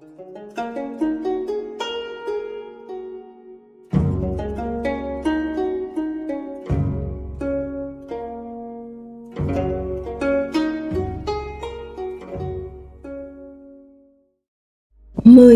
Mười 0.00 0.08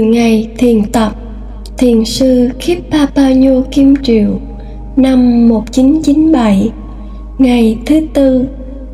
ngày 0.00 0.48
thiền 0.58 0.92
tập, 0.92 1.12
Thiền 1.78 2.04
sư 2.04 2.50
Khipapanyo 2.60 3.62
Kim 3.70 3.96
Triều, 4.02 4.40
Năm 4.96 5.48
1997 5.48 6.70
Ngày 7.38 7.78
thứ 7.86 8.00
tư, 8.14 8.46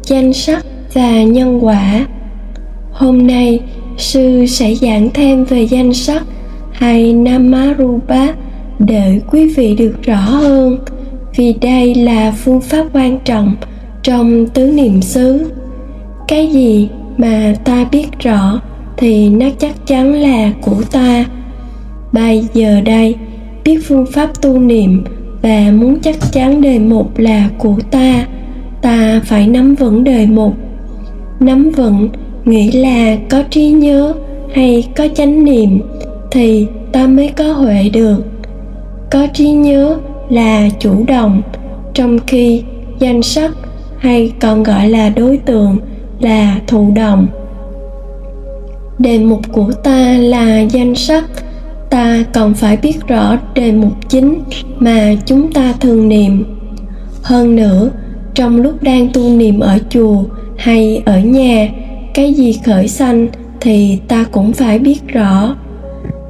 Danh 0.02 0.32
sắc 0.32 0.66
và 0.94 1.22
nhân 1.22 1.64
quả. 1.64 2.06
Hôm 2.92 3.26
nay 3.26 3.60
sư 3.96 4.46
sẽ 4.46 4.74
giảng 4.74 5.10
thêm 5.14 5.44
về 5.44 5.62
danh 5.62 5.94
sắc 5.94 6.22
hay 6.72 7.12
Namarupa 7.12 8.26
để 8.78 9.20
quý 9.30 9.54
vị 9.56 9.76
được 9.76 10.02
rõ 10.02 10.20
hơn, 10.20 10.78
vì 11.36 11.52
đây 11.52 11.94
là 11.94 12.30
phương 12.30 12.60
pháp 12.60 12.86
quan 12.92 13.18
trọng 13.24 13.54
trong 14.02 14.46
tứ 14.46 14.66
niệm 14.66 15.02
xứ. 15.02 15.50
Cái 16.28 16.46
gì 16.46 16.88
mà 17.16 17.54
ta 17.64 17.84
biết 17.92 18.06
rõ 18.18 18.60
thì 18.96 19.28
nó 19.28 19.46
chắc 19.58 19.86
chắn 19.86 20.12
là 20.12 20.52
của 20.62 20.82
ta. 20.92 21.24
Bây 22.12 22.44
giờ 22.54 22.80
đây, 22.80 23.14
biết 23.64 23.78
phương 23.86 24.06
pháp 24.12 24.42
tu 24.42 24.58
niệm 24.58 25.04
và 25.42 25.72
muốn 25.72 25.98
chắc 26.00 26.16
chắn 26.32 26.60
đề 26.60 26.78
mục 26.78 27.18
là 27.18 27.48
của 27.58 27.76
ta 27.90 28.26
ta 28.82 29.20
phải 29.24 29.46
nắm 29.46 29.74
vững 29.74 30.04
đề 30.04 30.26
mục 30.26 30.54
nắm 31.40 31.70
vững 31.70 32.08
nghĩ 32.46 32.70
là 32.70 33.16
có 33.30 33.42
trí 33.50 33.70
nhớ 33.70 34.14
hay 34.54 34.88
có 34.96 35.08
chánh 35.14 35.44
niệm 35.44 35.80
thì 36.30 36.66
ta 36.92 37.06
mới 37.06 37.28
có 37.28 37.52
huệ 37.52 37.88
được. 37.88 38.22
Có 39.10 39.26
trí 39.34 39.50
nhớ 39.50 39.96
là 40.28 40.68
chủ 40.78 41.04
động, 41.08 41.42
trong 41.94 42.18
khi 42.26 42.62
danh 42.98 43.22
sắc 43.22 43.50
hay 43.98 44.32
còn 44.40 44.62
gọi 44.62 44.88
là 44.88 45.08
đối 45.08 45.36
tượng 45.36 45.76
là 46.20 46.60
thụ 46.66 46.92
động. 46.94 47.26
Đề 48.98 49.18
mục 49.18 49.40
của 49.52 49.72
ta 49.84 50.12
là 50.18 50.60
danh 50.60 50.94
sắc, 50.94 51.24
ta 51.90 52.24
còn 52.32 52.54
phải 52.54 52.76
biết 52.76 53.06
rõ 53.08 53.38
đề 53.54 53.72
mục 53.72 53.92
chính 54.08 54.38
mà 54.78 55.14
chúng 55.26 55.52
ta 55.52 55.74
thường 55.80 56.08
niệm. 56.08 56.44
Hơn 57.22 57.56
nữa, 57.56 57.90
trong 58.34 58.56
lúc 58.56 58.82
đang 58.82 59.08
tu 59.12 59.28
niệm 59.28 59.60
ở 59.60 59.78
chùa 59.90 60.22
hay 60.56 61.02
ở 61.04 61.20
nhà 61.20 61.68
cái 62.16 62.32
gì 62.32 62.58
khởi 62.64 62.88
sanh 62.88 63.28
thì 63.60 63.98
ta 64.08 64.24
cũng 64.32 64.52
phải 64.52 64.78
biết 64.78 65.08
rõ. 65.08 65.56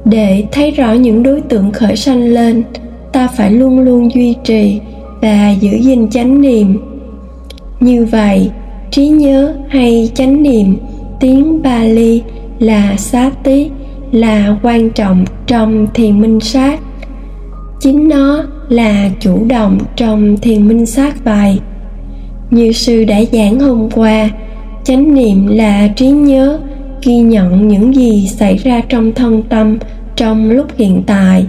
Để 0.05 0.43
thấy 0.51 0.71
rõ 0.71 0.93
những 0.93 1.23
đối 1.23 1.41
tượng 1.41 1.71
khởi 1.71 1.95
sanh 1.95 2.23
lên, 2.23 2.63
ta 3.11 3.27
phải 3.27 3.51
luôn 3.51 3.79
luôn 3.79 4.13
duy 4.13 4.35
trì 4.43 4.79
và 5.21 5.51
giữ 5.51 5.71
gìn 5.81 6.09
chánh 6.09 6.41
niệm. 6.41 6.79
Như 7.79 8.05
vậy, 8.05 8.49
trí 8.91 9.07
nhớ 9.07 9.55
hay 9.69 10.11
chánh 10.13 10.43
niệm, 10.43 10.77
tiếng 11.19 11.61
Bali 11.61 12.21
là 12.59 12.95
xá 12.97 13.31
tí 13.43 13.69
là 14.11 14.57
quan 14.63 14.89
trọng 14.89 15.25
trong 15.45 15.87
thiền 15.93 16.21
minh 16.21 16.39
sát. 16.39 16.79
Chính 17.79 18.07
nó 18.07 18.43
là 18.69 19.09
chủ 19.19 19.45
động 19.45 19.77
trong 19.95 20.37
thiền 20.37 20.67
minh 20.67 20.85
sát 20.85 21.25
bài. 21.25 21.59
Như 22.51 22.71
sư 22.71 23.05
đã 23.05 23.17
giảng 23.31 23.59
hôm 23.59 23.89
qua 23.89 24.29
chánh 24.87 25.13
niệm 25.15 25.47
là 25.47 25.87
trí 25.95 26.07
nhớ, 26.07 26.59
ghi 27.01 27.15
nhận 27.15 27.67
những 27.67 27.95
gì 27.95 28.27
xảy 28.27 28.57
ra 28.57 28.81
trong 28.89 29.11
thân 29.11 29.43
tâm 29.49 29.77
trong 30.15 30.51
lúc 30.51 30.65
hiện 30.77 31.03
tại. 31.07 31.45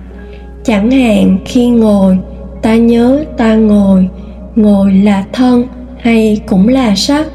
Chẳng 0.64 0.90
hạn 0.90 1.38
khi 1.44 1.68
ngồi, 1.68 2.18
ta 2.62 2.76
nhớ 2.76 3.24
ta 3.36 3.54
ngồi 3.54 4.08
ngồi 4.56 4.92
là 4.92 5.24
thân 5.32 5.64
hay 5.98 6.40
cũng 6.46 6.68
là 6.68 6.94
sắc. 6.94 7.26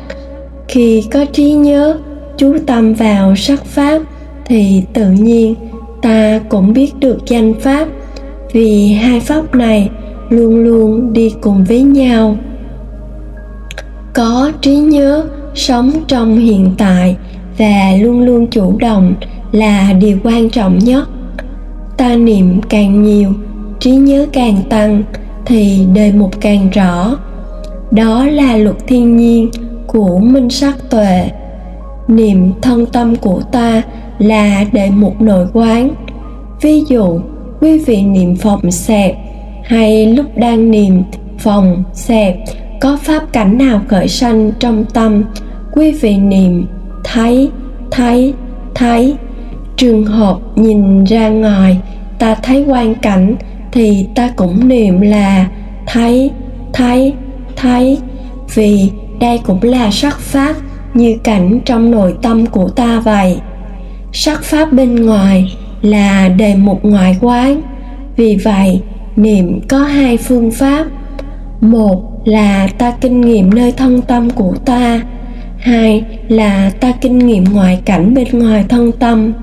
Khi 0.67 1.03
có 1.11 1.25
trí 1.25 1.51
nhớ, 1.51 1.97
chú 2.37 2.57
tâm 2.65 2.93
vào 2.93 3.35
sắc 3.35 3.65
pháp 3.65 4.01
thì 4.45 4.83
tự 4.93 5.11
nhiên 5.11 5.55
ta 6.01 6.39
cũng 6.49 6.73
biết 6.73 6.99
được 6.99 7.17
danh 7.27 7.53
pháp. 7.59 7.87
Vì 8.53 8.93
hai 8.93 9.19
pháp 9.19 9.55
này 9.55 9.89
luôn 10.29 10.63
luôn 10.63 11.13
đi 11.13 11.33
cùng 11.41 11.63
với 11.63 11.81
nhau. 11.81 12.37
Có 14.13 14.51
trí 14.61 14.75
nhớ 14.75 15.23
sống 15.55 15.91
trong 16.07 16.37
hiện 16.37 16.71
tại 16.77 17.15
và 17.57 17.91
luôn 17.99 18.21
luôn 18.21 18.47
chủ 18.47 18.77
động 18.79 19.13
là 19.51 19.93
điều 19.93 20.17
quan 20.23 20.49
trọng 20.49 20.79
nhất. 20.79 21.09
Ta 21.97 22.15
niệm 22.15 22.61
càng 22.69 23.03
nhiều, 23.03 23.33
trí 23.79 23.91
nhớ 23.91 24.25
càng 24.33 24.55
tăng 24.69 25.03
thì 25.45 25.85
đề 25.93 26.11
mục 26.11 26.31
càng 26.41 26.69
rõ. 26.69 27.17
Đó 27.91 28.25
là 28.25 28.57
luật 28.57 28.75
thiên 28.87 29.17
nhiên 29.17 29.49
của 29.87 30.19
minh 30.19 30.49
sắc 30.49 30.89
tuệ. 30.89 31.29
Niệm 32.07 32.51
thân 32.61 32.85
tâm 32.85 33.15
của 33.15 33.41
ta 33.51 33.81
là 34.19 34.65
đề 34.71 34.89
mục 34.89 35.21
nội 35.21 35.47
quán. 35.53 35.89
Ví 36.61 36.83
dụ, 36.89 37.19
quý 37.61 37.79
vị 37.79 38.01
niệm 38.01 38.35
phòng 38.35 38.71
xẹp 38.71 39.15
hay 39.63 40.05
lúc 40.05 40.25
đang 40.37 40.71
niệm 40.71 41.03
phòng 41.37 41.83
xẹp 41.93 42.35
có 42.83 42.97
pháp 43.01 43.33
cảnh 43.33 43.57
nào 43.57 43.81
khởi 43.87 44.07
sanh 44.07 44.51
trong 44.59 44.85
tâm? 44.93 45.23
Quý 45.71 45.91
vị 45.91 46.17
niệm, 46.17 46.65
thấy 47.03 47.49
thấy 47.91 48.33
thấy. 48.75 49.15
Trường 49.77 50.05
hợp 50.05 50.37
nhìn 50.55 51.03
ra 51.03 51.29
ngoài, 51.29 51.77
ta 52.19 52.35
thấy 52.35 52.65
quan 52.67 52.95
cảnh, 52.95 53.35
thì 53.71 54.07
ta 54.15 54.29
cũng 54.35 54.67
niệm 54.67 55.01
là 55.01 55.47
thấy 55.87 56.31
thấy 56.73 57.13
thấy. 57.55 57.97
Vì 58.53 58.91
đây 59.19 59.39
cũng 59.45 59.59
là 59.63 59.91
sắc 59.91 60.19
pháp 60.19 60.55
như 60.93 61.17
cảnh 61.23 61.59
trong 61.65 61.91
nội 61.91 62.15
tâm 62.21 62.45
của 62.45 62.69
ta 62.69 62.99
vậy. 62.99 63.37
Sắc 64.13 64.43
pháp 64.43 64.73
bên 64.73 65.05
ngoài 65.05 65.53
là 65.81 66.29
đề 66.29 66.55
mục 66.55 66.79
ngoại 66.85 67.17
quán. 67.21 67.61
Vì 68.15 68.35
vậy, 68.35 68.81
niệm 69.15 69.61
có 69.67 69.77
hai 69.83 70.17
phương 70.17 70.51
pháp. 70.51 70.85
Một 71.61 72.12
là 72.25 72.67
ta 72.77 72.93
kinh 73.01 73.21
nghiệm 73.21 73.53
nơi 73.53 73.71
thân 73.71 74.01
tâm 74.01 74.29
của 74.29 74.53
ta. 74.65 75.01
Hai 75.57 76.03
là 76.27 76.71
ta 76.79 76.91
kinh 77.01 77.19
nghiệm 77.19 77.43
ngoại 77.53 77.79
cảnh 77.85 78.13
bên 78.13 78.39
ngoài 78.39 78.65
thân 78.69 78.91
tâm. 78.91 79.33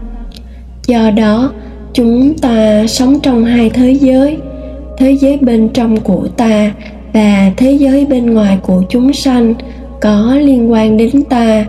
Do 0.87 1.11
đó, 1.11 1.53
chúng 1.93 2.39
ta 2.39 2.87
sống 2.87 3.21
trong 3.23 3.45
hai 3.45 3.71
thế 3.71 3.93
giới 3.93 4.39
thế 4.99 5.17
giới 5.21 5.37
bên 5.37 5.69
trong 5.69 6.01
của 6.01 6.29
ta 6.37 6.73
và 7.13 7.53
thế 7.57 7.73
giới 7.73 8.07
bên 8.07 8.35
ngoài 8.35 8.59
của 8.63 8.83
chúng 8.89 9.13
sanh 9.13 9.55
có 10.01 10.35
liên 10.41 10.73
quan 10.73 10.97
đến 10.97 11.23
ta. 11.23 11.67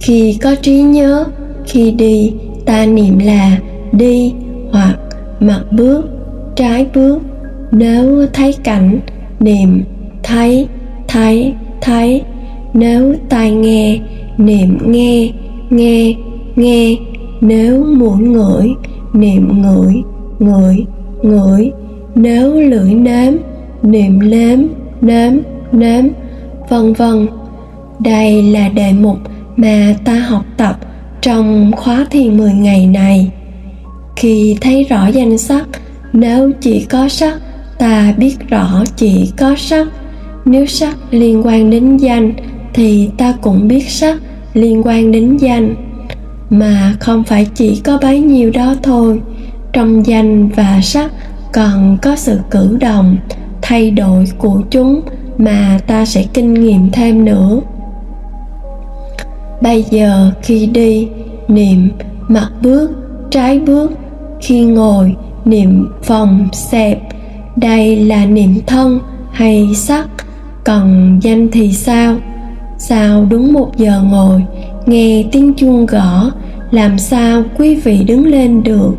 Khi 0.00 0.38
có 0.42 0.54
trí 0.54 0.82
nhớ, 0.82 1.24
khi 1.66 1.90
đi, 1.90 2.32
ta 2.66 2.86
niệm 2.86 3.18
là 3.18 3.58
đi 3.92 4.34
hoặc 4.70 4.96
mặt 5.40 5.62
bước, 5.70 6.02
trái 6.56 6.86
bước, 6.94 7.18
nếu 7.70 8.26
thấy 8.32 8.54
cảnh 8.64 9.00
niệm 9.42 9.84
thấy 10.22 10.68
thấy 11.08 11.54
thấy. 11.80 12.22
Nếu 12.74 13.14
tai 13.28 13.50
nghe, 13.50 14.00
niệm 14.38 14.78
nghe 14.86 15.30
nghe 15.70 16.14
nghe. 16.56 16.96
Nếu 17.40 17.84
muốn 17.84 18.32
ngửi, 18.32 18.68
niệm 19.12 19.62
ngửi 19.62 20.02
ngửi 20.38 20.84
ngửi. 21.22 21.72
Nếu 22.14 22.60
lưỡi 22.60 22.94
nếm, 22.94 23.32
niệm 23.82 24.30
nếm 24.30 24.58
nếm 25.00 25.32
nếm. 25.72 26.04
Vân 26.68 26.92
vân. 26.92 27.26
Đây 27.98 28.42
là 28.42 28.68
đề 28.68 28.92
mục 28.92 29.16
mà 29.56 29.94
ta 30.04 30.14
học 30.14 30.44
tập 30.56 30.76
trong 31.20 31.72
khóa 31.76 32.06
thiền 32.10 32.36
10 32.36 32.52
ngày 32.52 32.86
này. 32.86 33.30
Khi 34.16 34.56
thấy 34.60 34.84
rõ 34.84 35.06
danh 35.06 35.38
sắc, 35.38 35.64
nếu 36.12 36.50
chỉ 36.60 36.86
có 36.90 37.08
sắc 37.08 37.38
ta 37.82 38.14
biết 38.16 38.36
rõ 38.48 38.84
chỉ 38.96 39.32
có 39.38 39.54
sắc. 39.56 39.86
Nếu 40.44 40.66
sắc 40.66 40.96
liên 41.10 41.46
quan 41.46 41.70
đến 41.70 41.96
danh, 41.96 42.32
thì 42.74 43.10
ta 43.18 43.34
cũng 43.42 43.68
biết 43.68 43.88
sắc 43.88 44.18
liên 44.54 44.82
quan 44.84 45.12
đến 45.12 45.36
danh. 45.36 45.74
Mà 46.50 46.94
không 47.00 47.24
phải 47.24 47.46
chỉ 47.54 47.80
có 47.84 47.98
bấy 48.02 48.20
nhiêu 48.20 48.50
đó 48.50 48.74
thôi. 48.82 49.20
Trong 49.72 50.06
danh 50.06 50.48
và 50.48 50.80
sắc 50.82 51.12
còn 51.52 51.98
có 52.02 52.16
sự 52.16 52.38
cử 52.50 52.76
động, 52.80 53.16
thay 53.62 53.90
đổi 53.90 54.24
của 54.38 54.62
chúng 54.70 55.00
mà 55.38 55.78
ta 55.86 56.04
sẽ 56.04 56.24
kinh 56.34 56.54
nghiệm 56.54 56.90
thêm 56.90 57.24
nữa. 57.24 57.60
Bây 59.62 59.82
giờ 59.90 60.30
khi 60.42 60.66
đi, 60.66 61.08
niệm 61.48 61.90
mặt 62.28 62.48
bước, 62.62 62.90
trái 63.30 63.58
bước. 63.58 63.92
Khi 64.40 64.60
ngồi, 64.60 65.14
niệm 65.44 65.88
phòng 66.02 66.48
xẹp 66.52 66.98
đây 67.62 67.96
là 67.96 68.26
niệm 68.26 68.54
thân 68.66 69.00
hay 69.32 69.74
sắc, 69.74 70.08
còn 70.64 71.18
danh 71.22 71.48
thì 71.52 71.72
sao? 71.72 72.16
Sao 72.78 73.26
đúng 73.30 73.52
một 73.52 73.76
giờ 73.76 74.02
ngồi, 74.10 74.42
nghe 74.86 75.24
tiếng 75.32 75.54
chuông 75.54 75.86
gõ, 75.86 76.30
làm 76.70 76.98
sao 76.98 77.42
quý 77.58 77.74
vị 77.74 78.04
đứng 78.04 78.26
lên 78.26 78.62
được? 78.62 78.92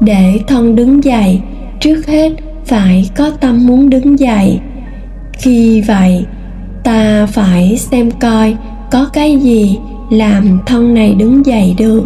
Để 0.00 0.40
thân 0.46 0.76
đứng 0.76 1.04
dậy, 1.04 1.40
trước 1.80 2.06
hết 2.06 2.32
phải 2.64 3.10
có 3.16 3.30
tâm 3.30 3.66
muốn 3.66 3.90
đứng 3.90 4.18
dậy. 4.18 4.60
Khi 5.32 5.80
vậy, 5.80 6.24
ta 6.84 7.26
phải 7.26 7.76
xem 7.76 8.10
coi 8.10 8.56
có 8.90 9.08
cái 9.12 9.36
gì 9.36 9.78
làm 10.10 10.58
thân 10.66 10.94
này 10.94 11.14
đứng 11.14 11.46
dậy 11.46 11.74
được, 11.78 12.02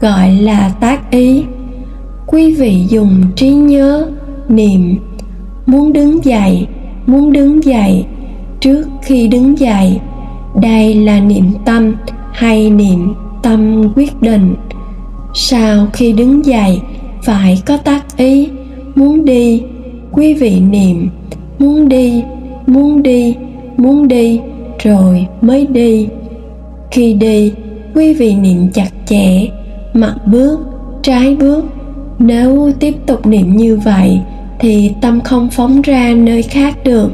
gọi 0.00 0.30
là 0.30 0.68
tác 0.80 1.10
ý. 1.10 1.42
Quý 2.26 2.54
vị 2.54 2.84
dùng 2.88 3.22
trí 3.36 3.48
nhớ, 3.48 4.06
niệm 4.48 4.96
muốn 5.70 5.92
đứng 5.92 6.24
dậy 6.24 6.66
muốn 7.06 7.32
đứng 7.32 7.64
dậy 7.64 8.04
trước 8.60 8.88
khi 9.02 9.28
đứng 9.28 9.58
dậy 9.58 10.00
đây 10.62 10.94
là 10.94 11.20
niệm 11.20 11.44
tâm 11.64 11.96
hay 12.32 12.70
niệm 12.70 13.14
tâm 13.42 13.92
quyết 13.96 14.22
định. 14.22 14.54
Sau 15.34 15.86
khi 15.92 16.12
đứng 16.12 16.44
dậy 16.44 16.80
phải 17.22 17.62
có 17.66 17.76
tác 17.76 18.16
ý, 18.16 18.48
muốn 18.94 19.24
đi, 19.24 19.62
quý 20.12 20.34
vị 20.34 20.60
niệm, 20.60 21.08
muốn 21.58 21.88
đi 21.88 22.22
muốn 22.66 23.02
đi 23.02 23.34
muốn 23.76 24.08
đi, 24.08 24.40
rồi 24.82 25.26
mới 25.40 25.66
đi. 25.66 26.08
Khi 26.90 27.12
đi, 27.12 27.52
quý 27.94 28.14
vị 28.14 28.34
niệm 28.34 28.68
chặt 28.74 28.90
chẽ 29.06 29.46
mặt 29.94 30.14
bước, 30.26 30.60
trái 31.02 31.36
bước. 31.36 31.64
Nếu 32.18 32.70
tiếp 32.80 32.94
tục 33.06 33.26
niệm 33.26 33.56
như 33.56 33.76
vậy 33.84 34.20
thì 34.60 34.92
tâm 35.00 35.20
không 35.20 35.48
phóng 35.50 35.82
ra 35.82 36.14
nơi 36.16 36.42
khác 36.42 36.74
được. 36.84 37.10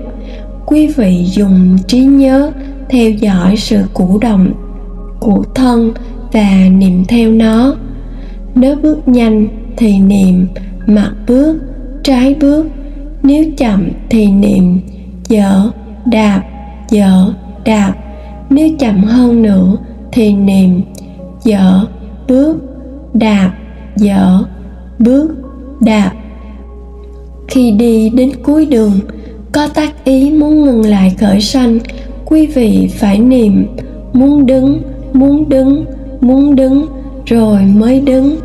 Quý 0.67 0.87
vị 0.87 1.25
dùng 1.25 1.79
trí 1.87 1.99
nhớ 2.01 2.53
theo 2.89 3.11
dõi 3.11 3.57
sự 3.57 3.85
cử 3.95 4.05
động 4.21 4.53
của 5.21 5.45
thân 5.55 5.93
và 6.33 6.51
niệm 6.71 7.05
theo 7.09 7.31
nó. 7.31 7.75
Nếu 8.55 8.77
bước 8.77 9.09
nhanh 9.09 9.49
thì 9.77 9.99
niệm 9.99 10.47
mặt 10.87 11.13
bước, 11.27 11.59
trái 12.03 12.35
bước. 12.41 12.67
Nếu 13.23 13.45
chậm 13.57 13.89
thì 14.11 14.27
niệm, 14.27 14.81
dở, 15.29 15.71
đạp 16.07 16.43
dở, 16.91 17.33
đạp. 17.65 17.95
Nếu 18.51 18.69
chậm 18.79 19.05
hơn 19.05 19.43
nữa 19.43 19.77
thì 20.13 20.33
niệm, 20.33 20.83
dở, 21.45 21.87
bước, 22.29 22.57
đạp, 23.15 23.53
dở, 23.97 24.45
bước, 24.99 25.31
đạp 25.81 26.13
khi 27.49 27.71
đi 27.71 28.11
đến 28.11 28.31
cuối 28.43 28.67
đường, 28.67 29.01
có 29.53 29.69
tác 29.69 30.05
ý 30.05 30.31
muốn 30.31 30.65
ngừng 30.65 30.87
lại 30.87 31.15
khởi 31.21 31.41
sanh, 31.41 31.79
quý 32.25 32.47
vị 32.47 32.89
phải 32.99 33.19
niệm, 33.19 33.67
muốn 34.13 34.47
đứng 34.47 34.83
muốn 35.13 35.49
đứng 35.49 35.85
muốn 36.21 36.57
đứng, 36.57 36.87
rồi 37.27 37.61
mới 37.63 38.01
đứng. 38.01 38.37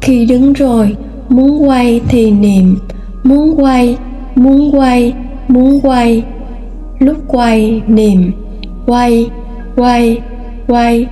Khi 0.00 0.26
đứng 0.26 0.52
rồi, 0.52 0.96
muốn 1.28 1.68
quay 1.68 2.00
thì 2.08 2.30
niệm, 2.30 2.76
muốn 3.24 3.54
quay 3.56 3.96
muốn 4.34 4.74
quay 4.74 5.14
muốn 5.48 5.80
quay. 5.82 6.22
Lúc 6.98 7.16
quay, 7.28 7.82
niệm, 7.86 8.32
quay 8.86 9.30
quay 9.76 10.20
quay. 10.66 11.06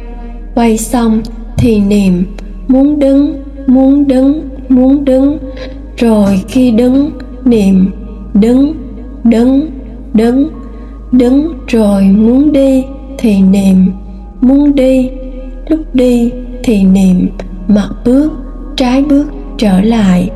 Quay 0.55 0.79
xong 0.79 1.23
thì 1.59 1.79
niệm, 1.81 2.25
muốn 2.69 2.99
đứng 2.99 3.43
muốn 3.67 4.07
đứng 4.07 4.49
muốn 4.69 5.05
đứng. 5.05 5.39
Rồi 5.97 6.43
khi 6.49 6.71
đứng 6.71 7.11
niệm, 7.47 7.91
đứng 8.35 8.75
đứng 9.25 9.71
đứng 10.15 10.49
đứng 11.13 11.53
rồi 11.67 12.03
muốn 12.03 12.53
đi 12.53 12.85
thì 13.19 13.41
niệm, 13.41 13.93
muốn 14.41 14.75
đi, 14.75 15.11
lúc 15.69 15.95
đi 15.95 16.31
thì 16.65 16.85
niệm 16.85 17.29
mặt 17.69 17.89
bước, 18.05 18.33
trái 18.77 19.03
bước 19.03 19.27
trở 19.59 19.81
lại. 19.81 20.31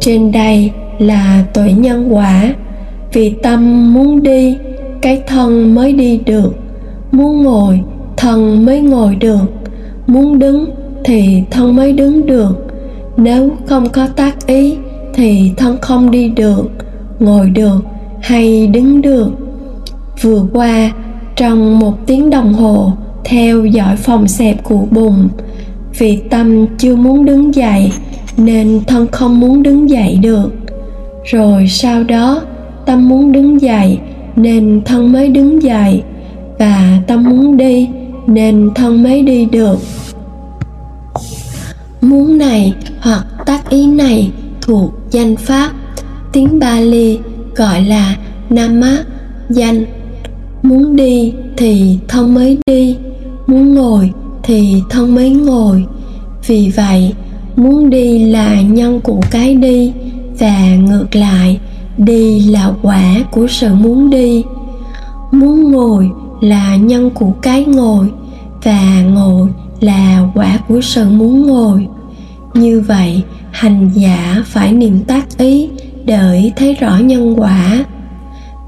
Trên 0.00 0.32
đây 0.32 0.70
là 0.98 1.44
tuổi 1.54 1.72
nhân 1.72 2.08
quả. 2.14 2.54
Vì 3.12 3.30
tâm 3.42 3.94
muốn 3.94 4.22
đi, 4.22 4.58
cái 5.02 5.22
thân 5.26 5.74
mới 5.74 5.92
đi 5.92 6.20
được. 6.26 6.54
Muốn 7.12 7.42
ngồi 7.42 7.80
thân 8.16 8.66
mới 8.66 8.80
ngồi 8.80 9.14
được. 9.14 9.44
Muốn 10.06 10.38
đứng 10.38 10.64
thì 11.04 11.42
thân 11.50 11.76
mới 11.76 11.92
đứng 11.92 12.26
được. 12.26 12.66
Nếu 13.16 13.50
không 13.66 13.88
có 13.88 14.06
tác 14.16 14.46
ý 14.46 14.76
thì 15.14 15.52
thân 15.56 15.76
không 15.80 16.10
đi 16.10 16.28
được, 16.28 16.70
ngồi 17.18 17.50
được 17.50 17.84
hay 18.20 18.66
đứng 18.66 19.02
được. 19.02 19.28
Vừa 20.22 20.46
qua, 20.52 20.92
trong 21.36 21.78
một 21.78 22.06
tiếng 22.06 22.30
đồng 22.30 22.54
hồ, 22.54 22.92
theo 23.24 23.64
dõi 23.64 23.96
phòng 23.96 24.28
xẹp 24.28 24.64
của 24.64 24.84
bùn 24.90 25.28
vì 25.98 26.16
tâm 26.30 26.66
chưa 26.78 26.96
muốn 26.96 27.24
đứng 27.24 27.54
dậy 27.54 27.92
nên 28.36 28.80
thân 28.86 29.06
không 29.12 29.40
muốn 29.40 29.62
đứng 29.62 29.90
dậy 29.90 30.18
được. 30.22 30.50
Rồi 31.24 31.68
sau 31.68 32.04
đó, 32.04 32.40
tâm 32.86 33.08
muốn 33.08 33.32
đứng 33.32 33.60
dậy 33.60 33.98
nên 34.36 34.82
thân 34.84 35.12
mới 35.12 35.28
đứng 35.28 35.62
dậy 35.62 36.02
và 36.58 36.98
tâm 37.06 37.24
muốn 37.24 37.56
đi 37.56 37.88
nên 38.26 38.70
thân 38.74 39.02
mới 39.02 39.22
đi 39.22 39.44
được. 39.44 39.78
Muốn 42.00 42.38
này 42.38 42.74
hoặc 43.00 43.26
tác 43.46 43.70
ý 43.70 43.86
này 43.86 44.30
thuộc 44.60 44.92
danh 45.12 45.36
pháp, 45.36 45.72
tiếng 46.32 46.58
Bali 46.58 47.18
gọi 47.56 47.84
là 47.84 48.16
Nama 48.50 49.04
danh 49.50 49.84
muốn 50.62 50.96
đi 50.96 51.32
thì 51.56 51.98
thân 52.08 52.34
mới 52.34 52.58
đi, 52.66 52.96
muốn 53.46 53.74
ngồi 53.74 54.10
thì 54.42 54.82
thân 54.90 55.14
mới 55.14 55.30
ngồi. 55.30 55.84
Vì 56.46 56.72
vậy, 56.76 57.14
muốn 57.56 57.90
đi 57.90 58.24
là 58.24 58.60
nhân 58.60 59.00
của 59.00 59.20
cái 59.30 59.54
đi 59.54 59.92
và 60.38 60.76
ngược 60.76 61.16
lại, 61.16 61.60
đi 61.98 62.40
là 62.40 62.72
quả 62.82 63.14
của 63.32 63.46
sự 63.46 63.74
muốn 63.74 64.10
đi. 64.10 64.44
Muốn 65.32 65.72
ngồi 65.72 66.10
là 66.40 66.76
nhân 66.76 67.10
của 67.10 67.30
cái 67.42 67.64
ngồi 67.64 68.06
và 68.64 69.02
ngồi 69.02 69.48
là 69.80 70.26
quả 70.34 70.58
của 70.68 70.80
sự 70.80 71.08
muốn 71.08 71.46
ngồi 71.46 71.86
như 72.54 72.80
vậy, 72.80 73.22
hành 73.50 73.90
giả 73.94 74.42
phải 74.46 74.72
niệm 74.72 75.00
tác 75.00 75.38
ý 75.38 75.68
để 76.04 76.50
thấy 76.56 76.74
rõ 76.74 76.98
nhân 76.98 77.34
quả. 77.40 77.84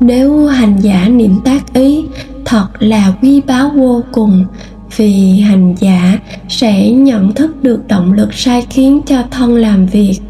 Nếu 0.01 0.47
hành 0.47 0.77
giả 0.81 1.09
niệm 1.09 1.37
tác 1.45 1.75
ý, 1.75 2.05
thật 2.45 2.67
là 2.79 3.13
quý 3.23 3.41
báu 3.47 3.71
vô 3.77 4.03
cùng, 4.13 4.45
vì 4.97 5.41
hành 5.41 5.75
giả 5.81 6.19
sẽ 6.49 6.91
nhận 6.91 7.33
thức 7.33 7.63
được 7.63 7.89
động 7.89 8.13
lực 8.13 8.35
sai 8.35 8.67
khiến 8.71 9.01
cho 9.07 9.23
thân 9.31 9.57
làm 9.57 9.87
việc. 9.87 10.21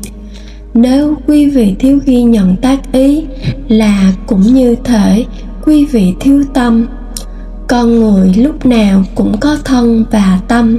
Nếu 0.75 1.15
quý 1.27 1.51
vị 1.51 1.75
thiếu 1.79 1.99
ghi 2.05 2.23
nhận 2.23 2.57
tác 2.57 2.93
ý 2.93 3.25
là 3.69 4.13
cũng 4.27 4.43
như 4.43 4.77
thể 4.85 5.25
quý 5.65 5.85
vị 5.85 6.15
thiếu 6.21 6.43
tâm, 6.55 6.87
con 7.69 8.01
người 8.01 8.35
lúc 8.35 8.67
nào 8.67 9.05
cũng 9.15 9.41
có 9.41 9.57
thân 9.65 10.05
và 10.11 10.41
tâm 10.49 10.79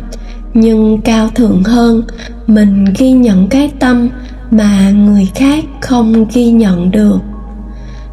nhưng 0.56 1.02
cao 1.02 1.30
thượng 1.36 1.64
hơn. 1.64 2.04
Mình 2.48 2.86
ghi 2.98 3.12
nhận 3.12 3.48
cái 3.48 3.72
tâm 3.80 4.10
mà 4.52 4.92
người 4.92 5.30
khác 5.36 5.66
không 5.82 6.26
ghi 6.34 6.52
nhận 6.52 6.92
được. 6.92 7.18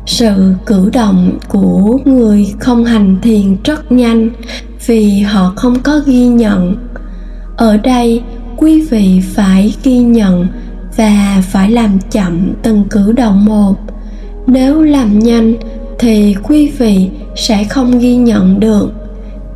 Sự 0.06 0.54
cử 0.66 0.90
động 0.92 1.38
của 1.48 1.98
người 2.04 2.54
không 2.60 2.84
hành 2.84 3.16
thiền 3.22 3.56
rất 3.64 3.92
nhanh 3.92 4.30
vì 4.86 5.20
họ 5.20 5.52
không 5.56 5.80
có 5.82 6.00
ghi 6.06 6.26
nhận. 6.26 6.76
Ở 7.56 7.76
đây, 7.76 8.22
quý 8.56 8.86
vị 8.90 9.20
phải 9.34 9.74
ghi 9.84 9.98
nhận 9.98 10.46
và 10.96 11.42
phải 11.50 11.70
làm 11.70 11.98
chậm 12.10 12.52
từng 12.62 12.84
cử 12.90 13.12
động 13.12 13.44
một. 13.44 13.74
Nếu 14.46 14.82
làm 14.82 15.18
nhanh 15.18 15.54
thì 15.98 16.36
quý 16.42 16.72
vị 16.78 17.10
sẽ 17.36 17.64
không 17.64 17.98
ghi 17.98 18.16
nhận 18.16 18.60
được. 18.60 18.92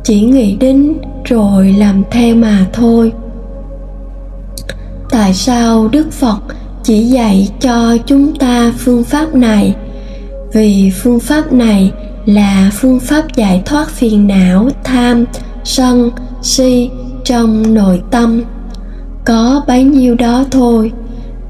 Chỉ 0.03 0.21
nghĩ 0.21 0.55
đến 0.55 0.93
rồi 1.27 1.73
làm 1.73 2.03
theo 2.11 2.35
mà 2.35 2.65
thôi. 2.73 3.11
Tại 5.09 5.33
sao 5.33 5.87
đức 5.87 6.11
phật 6.11 6.39
chỉ 6.83 7.03
dạy 7.03 7.49
cho 7.59 7.97
chúng 8.05 8.35
ta 8.35 8.73
phương 8.77 9.03
pháp 9.03 9.35
này? 9.35 9.75
Vì 10.53 10.91
phương 10.95 11.19
pháp 11.19 11.53
này 11.53 11.91
là 12.25 12.71
phương 12.73 12.99
pháp 12.99 13.35
giải 13.35 13.61
thoát 13.65 13.89
phiền 13.89 14.27
não, 14.27 14.69
tham, 14.83 15.25
sân, 15.63 16.11
si 16.41 16.89
trong 17.23 17.73
nội 17.73 18.01
tâm. 18.11 18.43
Có 19.25 19.63
bấy 19.67 19.83
nhiêu 19.83 20.15
đó 20.15 20.45
thôi. 20.51 20.91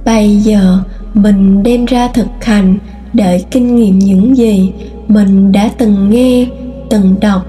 Bây 0.06 0.38
giờ 0.38 0.80
mình 1.14 1.64
đem 1.64 1.86
ra 1.86 2.08
thực 2.08 2.28
hành 2.42 2.78
để 3.14 3.44
kinh 3.52 3.76
nghiệm 3.76 4.00
những 4.00 4.38
gì 4.38 4.72
mình 5.08 5.52
đã 5.52 5.70
từng 5.78 6.10
nghe, 6.10 6.48
từng 6.90 7.16
đọc 7.22 7.46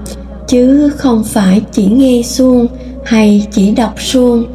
chứ 0.49 0.89
không 0.97 1.23
phải 1.23 1.61
chỉ 1.71 1.85
nghe 1.85 2.21
suông 2.23 2.67
hay 3.05 3.47
chỉ 3.51 3.71
đọc 3.71 3.93
suông. 3.97 4.45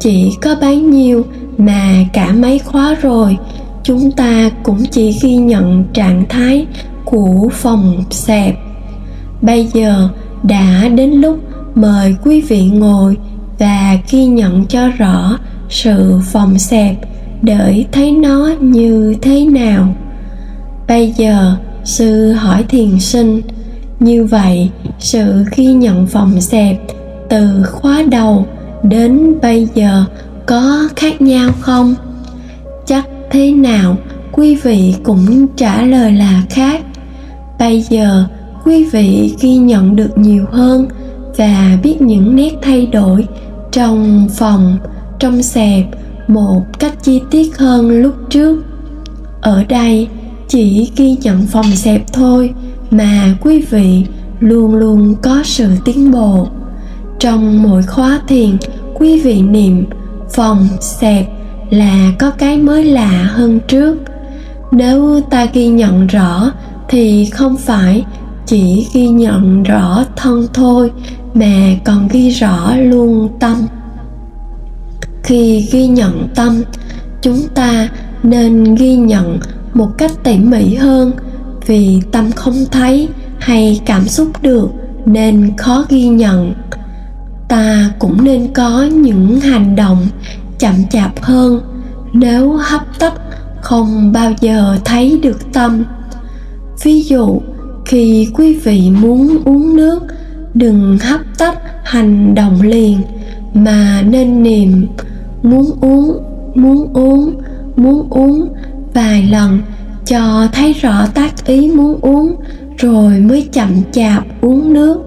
Chỉ 0.00 0.32
có 0.42 0.54
bấy 0.60 0.76
nhiêu 0.76 1.24
mà 1.58 2.04
cả 2.12 2.32
mấy 2.32 2.58
khóa 2.58 2.94
rồi, 3.02 3.36
chúng 3.82 4.10
ta 4.10 4.50
cũng 4.62 4.84
chỉ 4.90 5.18
ghi 5.22 5.36
nhận 5.36 5.84
trạng 5.92 6.24
thái 6.28 6.66
của 7.04 7.48
phòng 7.52 8.04
xẹp. 8.10 8.54
Bây 9.42 9.64
giờ 9.64 10.08
đã 10.42 10.88
đến 10.88 11.10
lúc 11.10 11.38
mời 11.74 12.16
quý 12.24 12.40
vị 12.40 12.70
ngồi 12.72 13.16
và 13.58 13.98
ghi 14.10 14.26
nhận 14.26 14.66
cho 14.66 14.88
rõ 14.88 15.38
sự 15.68 16.20
phòng 16.32 16.58
xẹp 16.58 16.96
để 17.42 17.84
thấy 17.92 18.12
nó 18.12 18.52
như 18.60 19.14
thế 19.22 19.44
nào. 19.44 19.94
Bây 20.88 21.12
giờ, 21.16 21.56
sư 21.84 22.32
hỏi 22.32 22.64
thiền 22.68 23.00
sinh, 23.00 23.42
như 24.00 24.24
vậy 24.24 24.70
sự 24.98 25.44
ghi 25.56 25.66
nhận 25.66 26.06
phòng 26.06 26.40
xẹp 26.40 26.76
từ 27.28 27.62
khóa 27.72 28.02
đầu 28.10 28.46
đến 28.82 29.34
bây 29.42 29.68
giờ 29.74 30.04
có 30.46 30.88
khác 30.96 31.22
nhau 31.22 31.50
không? 31.60 31.94
Chắc 32.86 33.06
thế 33.30 33.52
nào? 33.52 33.96
Quý 34.32 34.54
vị 34.54 34.94
cũng 35.02 35.46
trả 35.56 35.82
lời 35.82 36.12
là 36.12 36.42
khác. 36.50 36.82
Bây 37.58 37.82
giờ, 37.82 38.24
quý 38.64 38.84
vị 38.84 39.34
ghi 39.40 39.56
nhận 39.56 39.96
được 39.96 40.18
nhiều 40.18 40.44
hơn 40.50 40.88
và 41.36 41.78
biết 41.82 42.00
những 42.00 42.36
nét 42.36 42.52
thay 42.62 42.86
đổi 42.86 43.26
trong 43.72 44.28
phòng 44.36 44.78
trong 45.18 45.42
xẹp 45.42 45.84
một 46.28 46.62
cách 46.78 47.02
chi 47.02 47.20
tiết 47.30 47.58
hơn 47.58 48.02
lúc 48.02 48.14
trước. 48.30 48.64
Ở 49.40 49.64
đây 49.64 50.08
chỉ 50.48 50.90
ghi 50.96 51.16
nhận 51.22 51.46
phòng 51.46 51.76
xẹp 51.76 52.12
thôi 52.12 52.54
mà 52.90 53.34
quý 53.40 53.64
vị 53.70 54.04
luôn 54.44 54.74
luôn 54.74 55.14
có 55.22 55.42
sự 55.44 55.68
tiến 55.84 56.10
bộ. 56.10 56.48
Trong 57.18 57.62
mỗi 57.62 57.82
khóa 57.82 58.20
thiền, 58.28 58.56
quý 58.94 59.20
vị 59.20 59.42
niệm, 59.42 59.84
phòng 60.32 60.68
xẹp 60.80 61.26
là 61.70 62.12
có 62.18 62.30
cái 62.30 62.58
mới 62.58 62.84
lạ 62.84 63.30
hơn 63.32 63.60
trước. 63.68 63.96
Nếu 64.72 65.20
ta 65.30 65.44
ghi 65.44 65.68
nhận 65.68 66.06
rõ 66.06 66.50
thì 66.88 67.24
không 67.24 67.56
phải 67.56 68.04
chỉ 68.46 68.86
ghi 68.94 69.08
nhận 69.08 69.62
rõ 69.62 70.04
thân 70.16 70.46
thôi 70.52 70.92
mà 71.34 71.70
còn 71.84 72.08
ghi 72.08 72.30
rõ 72.30 72.76
luôn 72.76 73.28
tâm. 73.40 73.56
Khi 75.22 75.68
ghi 75.72 75.86
nhận 75.86 76.28
tâm, 76.34 76.62
chúng 77.22 77.48
ta 77.54 77.88
nên 78.22 78.74
ghi 78.74 78.96
nhận 78.96 79.38
một 79.74 79.88
cách 79.98 80.12
tỉ 80.24 80.38
mỉ 80.38 80.74
hơn 80.74 81.12
vì 81.66 82.00
tâm 82.12 82.32
không 82.32 82.64
thấy 82.70 83.08
hay 83.44 83.80
cảm 83.86 84.08
xúc 84.08 84.28
được 84.42 84.68
nên 85.06 85.56
khó 85.56 85.84
ghi 85.88 86.08
nhận. 86.08 86.54
Ta 87.48 87.90
cũng 87.98 88.24
nên 88.24 88.52
có 88.52 88.82
những 88.82 89.40
hành 89.40 89.76
động 89.76 90.06
chậm 90.58 90.74
chạp 90.90 91.22
hơn 91.22 91.60
nếu 92.12 92.52
hấp 92.52 92.98
tấp 92.98 93.12
không 93.60 94.12
bao 94.12 94.32
giờ 94.40 94.78
thấy 94.84 95.20
được 95.22 95.52
tâm. 95.52 95.84
Ví 96.82 97.02
dụ, 97.02 97.40
khi 97.86 98.28
quý 98.34 98.54
vị 98.54 98.90
muốn 98.90 99.38
uống 99.44 99.76
nước, 99.76 100.02
đừng 100.54 100.98
hấp 100.98 101.20
tấp 101.38 101.54
hành 101.84 102.34
động 102.34 102.62
liền 102.62 103.02
mà 103.54 104.02
nên 104.06 104.42
niệm 104.42 104.86
muốn 105.42 105.70
uống 105.80 106.18
muốn 106.54 106.92
uống 106.92 107.34
muốn 107.76 108.06
uống 108.10 108.48
vài 108.94 109.22
lần 109.22 109.60
cho 110.06 110.48
thấy 110.52 110.72
rõ 110.72 111.06
tác 111.06 111.46
ý 111.46 111.70
muốn 111.70 112.00
uống 112.00 112.34
rồi 112.84 113.18
mới 113.18 113.48
chậm 113.52 113.70
chạp 113.92 114.24
uống 114.40 114.72
nước. 114.72 115.02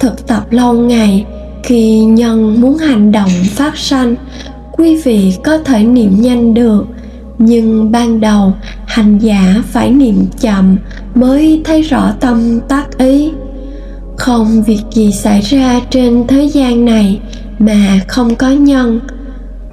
Thực 0.00 0.26
tập 0.26 0.46
lâu 0.50 0.74
ngày, 0.74 1.26
khi 1.62 1.98
nhân 1.98 2.60
muốn 2.60 2.78
hành 2.78 3.12
động 3.12 3.30
phát 3.44 3.78
sanh, 3.78 4.14
quý 4.72 5.02
vị 5.04 5.34
có 5.44 5.58
thể 5.58 5.84
niệm 5.84 6.20
nhanh 6.20 6.54
được. 6.54 6.84
Nhưng 7.38 7.92
ban 7.92 8.20
đầu, 8.20 8.52
hành 8.86 9.18
giả 9.18 9.62
phải 9.66 9.90
niệm 9.90 10.24
chậm 10.40 10.76
mới 11.14 11.60
thấy 11.64 11.82
rõ 11.82 12.12
tâm 12.20 12.60
tác 12.68 12.98
ý. 12.98 13.30
Không 14.16 14.62
việc 14.62 14.82
gì 14.90 15.12
xảy 15.12 15.40
ra 15.40 15.80
trên 15.90 16.24
thế 16.28 16.44
gian 16.44 16.84
này 16.84 17.20
mà 17.58 18.00
không 18.08 18.34
có 18.34 18.50
nhân. 18.50 19.00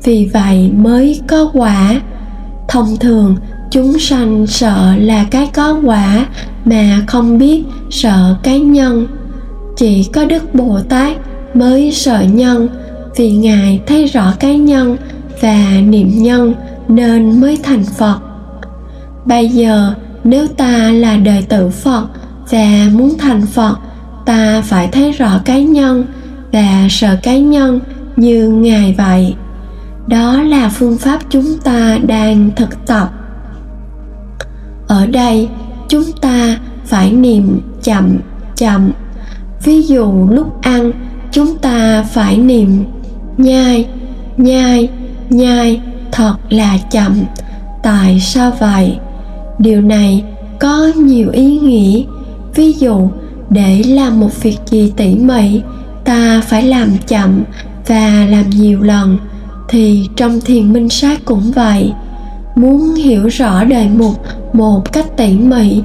Vì 0.03 0.29
vậy 0.34 0.72
mới 0.75 1.22
có 1.27 1.50
quả. 1.53 2.01
Thông 2.67 2.98
thường 3.00 3.36
chúng 3.77 4.00
sanh 4.00 4.48
sợ 4.48 4.96
là 5.00 5.25
cái 5.31 5.50
có 5.53 5.79
quả 5.84 6.25
mà 6.65 7.01
không 7.07 7.38
biết 7.38 7.63
sợ 7.89 8.36
cái 8.43 8.60
nhân. 8.60 9.07
Chỉ 9.75 10.03
có 10.13 10.25
đức 10.25 10.55
bồ 10.55 10.79
tát 10.89 11.17
mới 11.53 11.91
sợ 11.91 12.22
nhân, 12.22 12.67
vì 13.15 13.31
ngài 13.31 13.81
thấy 13.88 14.05
rõ 14.05 14.34
cái 14.39 14.57
nhân 14.57 14.98
và 15.41 15.67
niệm 15.81 16.12
nhân 16.15 16.53
nên 16.88 17.41
mới 17.41 17.57
thành 17.63 17.84
phật. 17.84 18.19
Bây 19.25 19.50
giờ, 19.50 19.93
nếu 20.24 20.48
ta 20.48 20.91
là 20.91 21.17
đời 21.17 21.46
tử 21.50 21.69
phật 21.69 22.07
và 22.51 22.89
muốn 22.93 23.17
thành 23.17 23.46
phật, 23.46 23.77
ta 24.25 24.62
phải 24.65 24.88
thấy 24.88 25.12
rõ 25.12 25.39
cái 25.46 25.63
nhân 25.63 26.05
và 26.51 26.88
sợ 26.89 27.17
cái 27.24 27.41
nhân 27.41 27.79
như 28.15 28.50
ngài 28.50 28.96
vậy. 28.98 29.36
Đó 30.07 30.41
là 30.41 30.69
phương 30.69 30.98
pháp 30.98 31.19
chúng 31.29 31.57
ta 31.63 31.98
đang 32.07 32.50
thực 32.55 32.86
tập 32.88 33.12
ở 34.88 35.06
đây, 35.08 35.48
chúng 35.89 36.03
ta 36.22 36.58
phải 36.86 37.12
niệm 37.12 37.62
chậm 37.84 38.17
chậm. 38.56 38.91
Ví 39.63 39.82
dụ 39.82 40.27
lúc 40.29 40.62
ăn, 40.62 40.91
chúng 41.32 41.58
ta 41.58 42.03
phải 42.03 42.38
niệm 42.38 42.84
nhai 43.38 43.86
nhai 44.38 44.89
nhai, 45.29 45.82
thật 46.12 46.36
là 46.50 46.77
chậm. 46.91 47.15
Tại 47.84 48.20
sao 48.20 48.51
vậy? 48.60 48.98
Điều 49.60 49.82
này 49.82 50.24
có 50.60 50.91
nhiều 50.96 51.29
ý 51.32 51.60
nghĩa. 51.60 52.03
Ví 52.56 52.74
dụ, 52.74 53.10
để 53.50 53.84
làm 53.84 54.20
một 54.20 54.44
việc 54.44 54.58
gì 54.65 54.94
tỉ 54.98 55.15
mỉ, 55.15 55.62
ta 56.06 56.41
phải 56.48 56.63
làm 56.63 56.89
chậm 57.08 57.44
và 57.88 58.25
làm 58.29 58.50
nhiều 58.50 58.82
lần. 58.82 59.17
Thì 59.70 60.10
trong 60.15 60.41
thiền 60.41 60.74
minh 60.74 60.89
sát 60.89 61.25
cũng 61.25 61.51
vậy. 61.56 61.91
Muốn 62.56 62.96
hiểu 62.96 63.27
rõ 63.27 63.63
đề 63.63 63.88
mục 63.98 64.15
một 64.58 64.94
cách 64.94 65.06
tỉ 65.18 65.38
mỉ, 65.38 65.82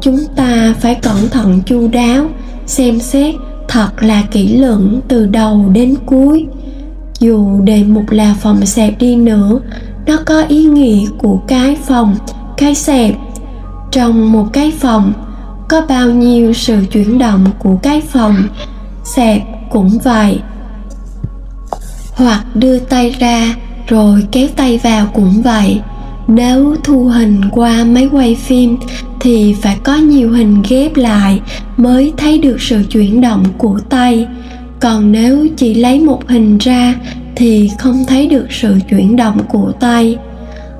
chúng 0.00 0.18
ta 0.36 0.74
phải 0.80 0.94
cẩn 0.94 1.28
thận 1.30 1.60
chu 1.66 1.88
đáo, 1.88 2.26
xem 2.66 3.00
xét 3.00 3.34
thật 3.68 3.88
là 4.00 4.22
kỹ 4.30 4.56
lưỡng 4.56 5.00
từ 5.08 5.26
đầu 5.26 5.64
đến 5.72 5.94
cuối. 6.06 6.46
Dù 7.20 7.60
đề 7.60 7.84
mục 7.84 8.10
là 8.10 8.34
phòng 8.40 8.66
xẹp 8.66 8.98
đi 8.98 9.16
nữa, 9.16 9.60
nó 10.06 10.16
có 10.26 10.42
ý 10.42 10.64
nghĩa 10.64 11.06
của 11.18 11.38
cái 11.48 11.76
phòng, 11.86 12.16
cái 12.56 12.74
xẹp. 12.74 13.14
Trong 13.90 14.32
một 14.32 14.46
cái 14.52 14.72
phòng, 14.78 15.12
có 15.68 15.80
bao 15.88 16.10
nhiêu 16.10 16.52
sự 16.52 16.84
chuyển 16.92 17.18
động 17.18 17.46
của 17.58 17.76
cái 17.82 18.00
phòng, 18.00 18.36
xẹp 19.04 19.42
cũng 19.70 19.98
vậy. 20.04 20.40
Hoặc 22.14 22.44
đưa 22.54 22.78
tay 22.78 23.16
ra, 23.18 23.54
rồi 23.88 24.26
kéo 24.32 24.48
tay 24.56 24.80
vào 24.82 25.06
cũng 25.14 25.42
vậy 25.42 25.80
nếu 26.28 26.76
thu 26.84 27.04
hình 27.04 27.40
qua 27.50 27.84
máy 27.84 28.08
quay 28.12 28.34
phim 28.34 28.76
thì 29.20 29.54
phải 29.62 29.76
có 29.84 29.96
nhiều 29.96 30.32
hình 30.32 30.62
ghép 30.68 30.96
lại 30.96 31.40
mới 31.76 32.12
thấy 32.16 32.38
được 32.38 32.60
sự 32.60 32.82
chuyển 32.90 33.20
động 33.20 33.44
của 33.58 33.80
tay. 33.88 34.26
Còn 34.80 35.12
nếu 35.12 35.46
chỉ 35.56 35.74
lấy 35.74 36.00
một 36.00 36.28
hình 36.28 36.58
ra 36.58 36.94
thì 37.36 37.70
không 37.78 38.04
thấy 38.08 38.26
được 38.26 38.46
sự 38.50 38.74
chuyển 38.88 39.16
động 39.16 39.38
của 39.48 39.72
tay. 39.80 40.16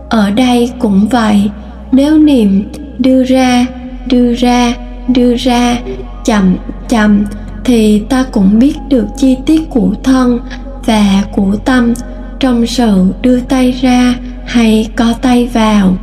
Ở 0.08 0.30
đây 0.30 0.70
cũng 0.78 1.08
vậy, 1.08 1.50
nếu 1.92 2.18
niệm 2.18 2.64
đưa 2.98 3.24
ra 3.24 3.66
đưa 4.06 4.34
ra 4.34 4.74
đưa 5.08 5.36
ra, 5.36 5.78
chậm 6.24 6.56
chậm 6.88 7.24
thì 7.64 8.02
ta 8.08 8.24
cũng 8.32 8.58
biết 8.58 8.76
được 8.88 9.06
chi 9.16 9.36
tiết 9.46 9.70
của 9.70 9.90
thân 10.02 10.38
và 10.86 11.24
của 11.32 11.56
tâm 11.64 11.94
trong 12.40 12.66
sự 12.66 13.06
đưa 13.22 13.40
tay 13.40 13.72
ra 13.72 14.14
hay 14.46 14.88
co 14.96 15.12
tay 15.22 15.48
vào. 15.52 15.96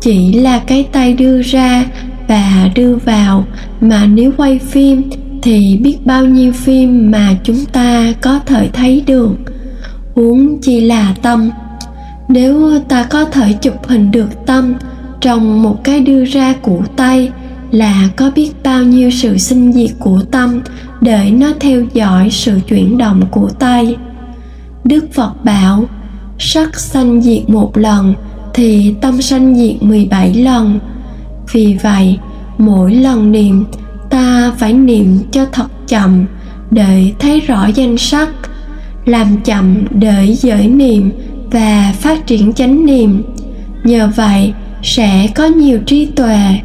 Chỉ 0.00 0.32
là 0.32 0.58
cái 0.58 0.88
tay 0.92 1.14
đưa 1.14 1.42
ra 1.42 1.84
và 2.28 2.70
đưa 2.74 2.94
vào, 2.96 3.44
mà 3.80 4.06
nếu 4.06 4.32
quay 4.36 4.58
phim 4.58 5.10
thì 5.42 5.78
biết 5.82 5.96
bao 6.04 6.24
nhiêu 6.24 6.52
phim 6.52 7.10
mà 7.10 7.34
chúng 7.44 7.64
ta 7.64 8.12
có 8.20 8.38
thể 8.46 8.68
thấy 8.72 9.02
được. 9.06 9.34
Huống 10.14 10.58
chi 10.62 10.80
là 10.80 11.14
tâm. 11.22 11.50
Nếu 12.28 12.80
ta 12.88 13.04
có 13.04 13.24
thể 13.24 13.52
chụp 13.52 13.86
hình 13.86 14.10
được 14.10 14.46
tâm 14.46 14.74
trong 15.20 15.62
một 15.62 15.84
cái 15.84 16.00
đưa 16.00 16.24
ra 16.24 16.54
của 16.62 16.80
tay 16.96 17.30
là 17.70 18.08
có 18.16 18.30
biết 18.34 18.50
bao 18.64 18.82
nhiêu 18.82 19.10
sự 19.10 19.38
sinh 19.38 19.72
diệt 19.72 19.90
của 19.98 20.20
tâm 20.30 20.60
để 21.00 21.30
nó 21.30 21.52
theo 21.60 21.82
dõi 21.94 22.28
sự 22.30 22.60
chuyển 22.68 22.98
động 22.98 23.22
của 23.30 23.48
tay. 23.58 23.96
Đức 24.84 25.12
phật 25.12 25.44
bảo 25.44 25.84
sắc 26.38 26.80
sanh 26.80 27.22
diệt 27.22 27.50
một 27.50 27.76
lần, 27.76 28.14
thì 28.54 28.94
tâm 29.00 29.22
sanh 29.22 29.56
diệt 29.56 29.82
17 29.82 30.34
lần. 30.34 30.78
Vì 31.52 31.76
vậy, 31.82 32.18
mỗi 32.58 32.94
lần 32.94 33.32
niệm, 33.32 33.64
ta 34.10 34.52
phải 34.58 34.72
niệm 34.72 35.18
cho 35.32 35.46
thật 35.52 35.68
chậm 35.88 36.26
để 36.70 37.12
thấy 37.18 37.40
rõ 37.40 37.66
danh 37.66 37.98
sắc, 37.98 38.28
làm 39.04 39.36
chậm 39.44 39.84
để 39.90 40.36
dễ 40.38 40.68
niệm 40.68 41.12
và 41.50 41.94
phát 41.98 42.26
triển 42.26 42.52
chánh 42.52 42.86
niệm. 42.86 43.22
Nhờ 43.84 44.10
vậy, 44.16 44.52
sẽ 44.82 45.28
có 45.34 45.46
nhiều 45.46 45.78
trí 45.86 46.06
tuệ. 46.06 46.60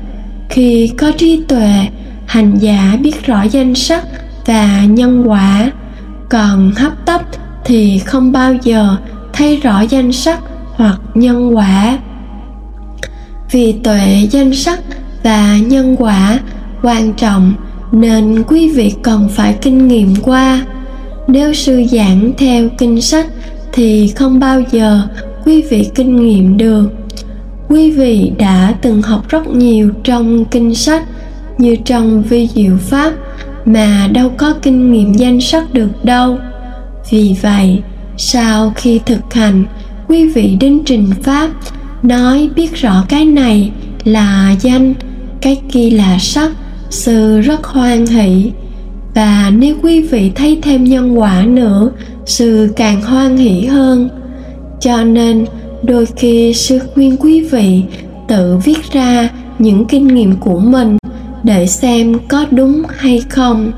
Khi 0.49 0.91
có 0.97 1.11
trí 1.17 1.41
tuệ, 1.47 1.87
hành 2.25 2.57
giả 2.57 2.97
biết 3.01 3.25
rõ 3.25 3.43
danh 3.43 3.75
sắc 3.75 4.03
và 4.45 4.85
nhân 4.85 5.23
quả, 5.27 5.71
còn 6.29 6.71
hấp 6.71 7.05
tấp 7.05 7.21
thì 7.65 7.99
không 7.99 8.31
bao 8.31 8.53
giờ 8.63 8.97
thấy 9.33 9.57
rõ 9.57 9.81
danh 9.81 10.11
sắc 10.11 10.39
hoặc 10.75 10.99
nhân 11.13 11.55
quả. 11.55 11.97
Vì 13.51 13.71
tuệ 13.71 14.27
danh 14.31 14.53
sắc 14.53 14.79
và 15.23 15.57
nhân 15.57 15.95
quả 15.99 16.39
quan 16.81 17.13
trọng 17.13 17.53
nên 17.91 18.43
quý 18.47 18.69
vị 18.69 18.93
cần 19.03 19.29
phải 19.29 19.57
kinh 19.61 19.87
nghiệm 19.87 20.15
qua. 20.23 20.65
Nếu 21.27 21.53
sư 21.53 21.83
giảng 21.91 22.31
theo 22.37 22.69
kinh 22.77 23.01
sách 23.01 23.27
thì 23.73 24.07
không 24.07 24.39
bao 24.39 24.61
giờ 24.71 25.01
quý 25.45 25.61
vị 25.61 25.89
kinh 25.95 26.15
nghiệm 26.15 26.57
được. 26.57 26.89
Quý 27.67 27.91
vị 27.91 28.31
đã 28.37 28.73
từng 28.81 29.01
học 29.01 29.29
rất 29.29 29.47
nhiều 29.47 29.89
trong 30.03 30.45
kinh 30.45 30.75
sách 30.75 31.03
như 31.57 31.75
trong 31.85 32.23
vi 32.23 32.47
diệu 32.55 32.77
pháp 32.77 33.13
mà 33.65 34.09
đâu 34.11 34.31
có 34.37 34.53
kinh 34.61 34.91
nghiệm 34.91 35.13
danh 35.13 35.41
sắc 35.41 35.73
được 35.73 36.05
đâu. 36.05 36.37
Vì 37.09 37.35
vậy 37.41 37.81
sau 38.17 38.73
khi 38.75 38.99
thực 39.05 39.33
hành, 39.33 39.65
quý 40.07 40.27
vị 40.27 40.57
đến 40.59 40.81
trình 40.85 41.09
pháp 41.23 41.49
nói 42.03 42.49
biết 42.55 42.75
rõ 42.75 43.05
cái 43.09 43.25
này 43.25 43.71
là 44.03 44.55
danh, 44.61 44.93
cái 45.41 45.61
kia 45.71 45.89
là 45.89 46.17
sắc 46.19 46.51
sư 46.89 47.41
rất 47.41 47.65
hoan 47.65 48.05
hỷ. 48.05 48.51
Và 49.15 49.51
nếu 49.55 49.75
quý 49.81 50.01
vị 50.01 50.31
thấy 50.35 50.59
thêm 50.61 50.83
nhân 50.83 51.19
quả 51.19 51.43
nữa 51.47 51.91
sư 52.25 52.73
càng 52.75 53.01
hoan 53.01 53.37
hỷ 53.37 53.65
hơn. 53.65 54.09
Cho 54.81 55.03
nên, 55.03 55.45
đôi 55.83 56.05
khi 56.05 56.53
sư 56.53 56.79
khuyên 56.93 57.17
quý 57.17 57.41
vị 57.41 57.83
tự 58.27 58.57
viết 58.63 58.91
ra 58.91 59.29
những 59.59 59.85
kinh 59.85 60.07
nghiệm 60.07 60.35
của 60.35 60.59
mình 60.59 60.97
để 61.43 61.67
xem 61.67 62.13
có 62.27 62.45
đúng 62.51 62.83
hay 62.97 63.23
không. 63.29 63.71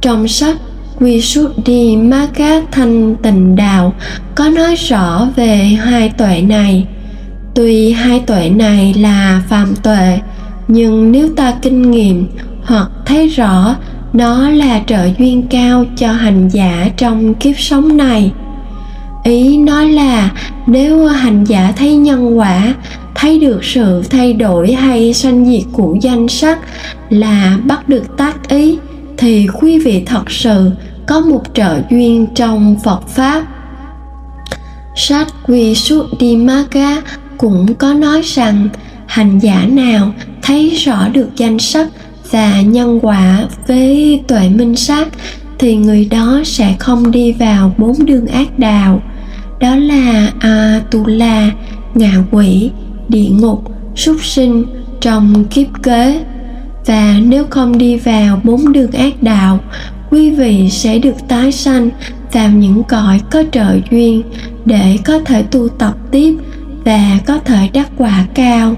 Trong 0.00 0.28
sách 0.28 0.56
quy 1.00 1.20
suốt 1.20 1.50
đi 1.64 1.96
ma 1.96 2.26
cát 2.34 2.62
thanh 2.72 3.16
tịnh 3.16 3.56
đạo 3.56 3.94
có 4.34 4.48
nói 4.48 4.74
rõ 4.74 5.28
về 5.36 5.56
hai 5.56 6.08
tuệ 6.08 6.42
này. 6.42 6.86
Tuy 7.54 7.92
hai 7.92 8.20
tuệ 8.20 8.50
này 8.50 8.94
là 8.94 9.42
phạm 9.48 9.74
tuệ, 9.82 10.18
nhưng 10.68 11.12
nếu 11.12 11.28
ta 11.36 11.54
kinh 11.62 11.90
nghiệm 11.90 12.28
hoặc 12.64 12.90
thấy 13.06 13.28
rõ, 13.28 13.76
nó 14.12 14.50
là 14.50 14.82
trợ 14.86 15.08
duyên 15.18 15.42
cao 15.50 15.84
cho 15.96 16.12
hành 16.12 16.48
giả 16.48 16.90
trong 16.96 17.34
kiếp 17.34 17.58
sống 17.58 17.96
này. 17.96 18.32
Ý 19.24 19.56
nói 19.56 19.88
là 19.88 20.30
nếu 20.66 21.06
hành 21.06 21.44
giả 21.44 21.72
thấy 21.76 21.96
nhân 21.96 22.38
quả, 22.38 22.74
thấy 23.14 23.38
được 23.38 23.64
sự 23.64 24.02
thay 24.10 24.32
đổi 24.32 24.72
hay 24.72 25.14
sanh 25.14 25.46
diệt 25.46 25.62
của 25.72 25.96
danh 26.00 26.28
sắc 26.28 26.58
là 27.10 27.58
bắt 27.64 27.88
được 27.88 28.16
tác 28.16 28.48
ý 28.48 28.78
thì 29.18 29.46
quý 29.60 29.78
vị 29.78 30.02
thật 30.06 30.30
sự 30.30 30.70
có 31.06 31.20
một 31.20 31.42
trợ 31.54 31.80
duyên 31.90 32.26
trong 32.34 32.76
phật 32.84 33.08
pháp. 33.08 33.46
Sách 34.96 35.28
quy 35.46 35.74
suốt 35.74 36.06
đi 36.18 36.36
maga 36.36 36.96
cũng 37.38 37.74
có 37.74 37.94
nói 37.94 38.22
rằng, 38.22 38.68
hành 39.06 39.38
giả 39.38 39.66
nào 39.70 40.12
thấy 40.42 40.70
rõ 40.70 41.08
được 41.08 41.28
danh 41.36 41.58
sắc 41.58 41.88
và 42.30 42.60
nhân 42.60 42.98
quả 43.02 43.44
với 43.66 44.20
tuệ 44.28 44.48
minh 44.48 44.76
sát 44.76 45.08
thì 45.58 45.76
người 45.76 46.08
đó 46.10 46.40
sẽ 46.44 46.76
không 46.78 47.10
đi 47.10 47.32
vào 47.32 47.74
bốn 47.78 48.06
đường 48.06 48.26
ác 48.26 48.58
đạo. 48.58 49.02
Đó 49.60 49.76
là 49.76 50.32
atula, 50.40 51.50
ngạ 51.94 52.12
quỷ, 52.30 52.70
địa 53.08 53.28
ngục, 53.30 53.64
súc 53.96 54.24
sinh 54.24 54.64
trong 55.00 55.44
kiếp 55.44 55.66
kế 55.82 56.20
và 56.88 57.20
nếu 57.26 57.44
không 57.50 57.78
đi 57.78 57.96
vào 57.96 58.40
bốn 58.44 58.72
đường 58.72 58.90
ác 58.90 59.22
đạo, 59.22 59.58
quý 60.10 60.30
vị 60.30 60.70
sẽ 60.70 60.98
được 60.98 61.14
tái 61.28 61.52
sanh 61.52 61.90
vào 62.32 62.50
những 62.50 62.82
cõi 62.84 63.20
có 63.30 63.42
trợ 63.52 63.78
duyên 63.90 64.22
để 64.64 64.96
có 65.04 65.18
thể 65.18 65.42
tu 65.42 65.68
tập 65.68 65.94
tiếp 66.10 66.34
và 66.84 67.18
có 67.26 67.38
thể 67.38 67.68
đắc 67.72 67.88
quả 67.96 68.26
cao. 68.34 68.74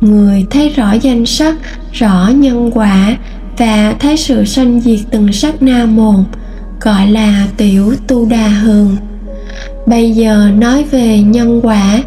Người 0.00 0.46
thấy 0.50 0.68
rõ 0.68 0.92
danh 0.92 1.26
sắc, 1.26 1.56
rõ 1.92 2.28
nhân 2.28 2.70
quả 2.74 3.16
và 3.58 3.94
thấy 3.98 4.16
sự 4.16 4.44
sanh 4.44 4.80
diệt 4.80 5.00
từng 5.10 5.32
sắc 5.32 5.62
na 5.62 5.84
một 5.84 6.24
gọi 6.80 7.06
là 7.06 7.46
tiểu 7.56 7.94
tu 8.08 8.26
đà 8.26 8.48
hường 8.48 8.96
bây 9.86 10.10
giờ 10.10 10.50
nói 10.58 10.84
về 10.90 11.18
nhân 11.18 11.60
quả. 11.62 12.02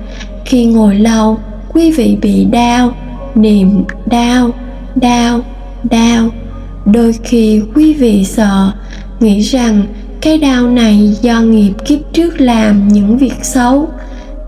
Khi 0.45 0.65
ngồi 0.65 0.95
lâu, 0.95 1.39
quý 1.73 1.91
vị 1.91 2.17
bị 2.21 2.45
đau, 2.45 2.93
niềm 3.35 3.83
đau 4.05 4.51
đau 4.95 5.41
đau. 5.83 6.29
Đôi 6.85 7.13
khi 7.23 7.61
quý 7.75 7.93
vị 7.93 8.25
sợ, 8.25 8.71
nghĩ 9.19 9.39
rằng 9.39 9.83
cái 10.21 10.37
đau 10.37 10.67
này 10.67 11.15
do 11.21 11.41
nghiệp 11.41 11.71
kiếp 11.85 11.99
trước 12.13 12.41
làm 12.41 12.87
những 12.87 13.17
việc 13.17 13.33
xấu. 13.41 13.89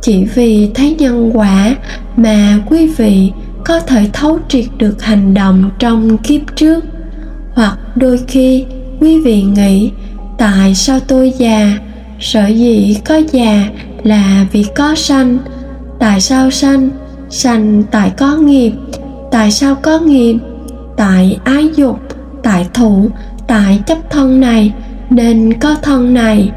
Chỉ 0.02 0.26
vì 0.36 0.70
thấy 0.74 0.96
nhân 1.00 1.32
quả 1.34 1.76
mà 2.18 2.60
quý 2.70 2.88
vị 2.88 3.32
có 3.66 3.80
thể 3.80 4.10
thấu 4.14 4.40
triệt 4.48 4.66
được 4.78 5.02
hành 5.04 5.34
động 5.34 5.70
trong 5.80 6.18
kiếp 6.18 6.42
trước. 6.56 6.86
Hoặc 7.54 7.78
đôi 7.96 8.20
khi 8.28 8.66
quý 9.00 9.20
vị 9.20 9.42
nghĩ, 9.42 9.92
tại 10.38 10.76
sao 10.76 11.00
tôi 11.00 11.34
già? 11.38 11.78
Sở 12.20 12.48
dĩ 12.48 12.98
có 13.06 13.22
già 13.32 13.70
là 14.04 14.46
vì 14.52 14.66
có 14.76 14.96
sanh. 14.96 15.38
Tại 16.00 16.22
sao 16.22 16.52
sanh? 16.52 16.90
Sanh 17.30 17.84
tại 17.92 18.12
có 18.18 18.36
nghiệp 18.36 18.72
tại 19.34 19.52
sao 19.52 19.76
có 19.76 20.00
nghiệp? 20.00 20.38
Tại 20.98 21.39
ái 21.43 21.69
dục, 21.76 22.00
tại 22.43 22.67
thủ, 22.74 23.10
tại 23.48 23.80
chấp 23.88 23.98
thân 24.10 24.39
này, 24.39 24.74
nên 25.10 25.54
có 25.54 25.76
thân 25.82 26.13
này. 26.13 26.52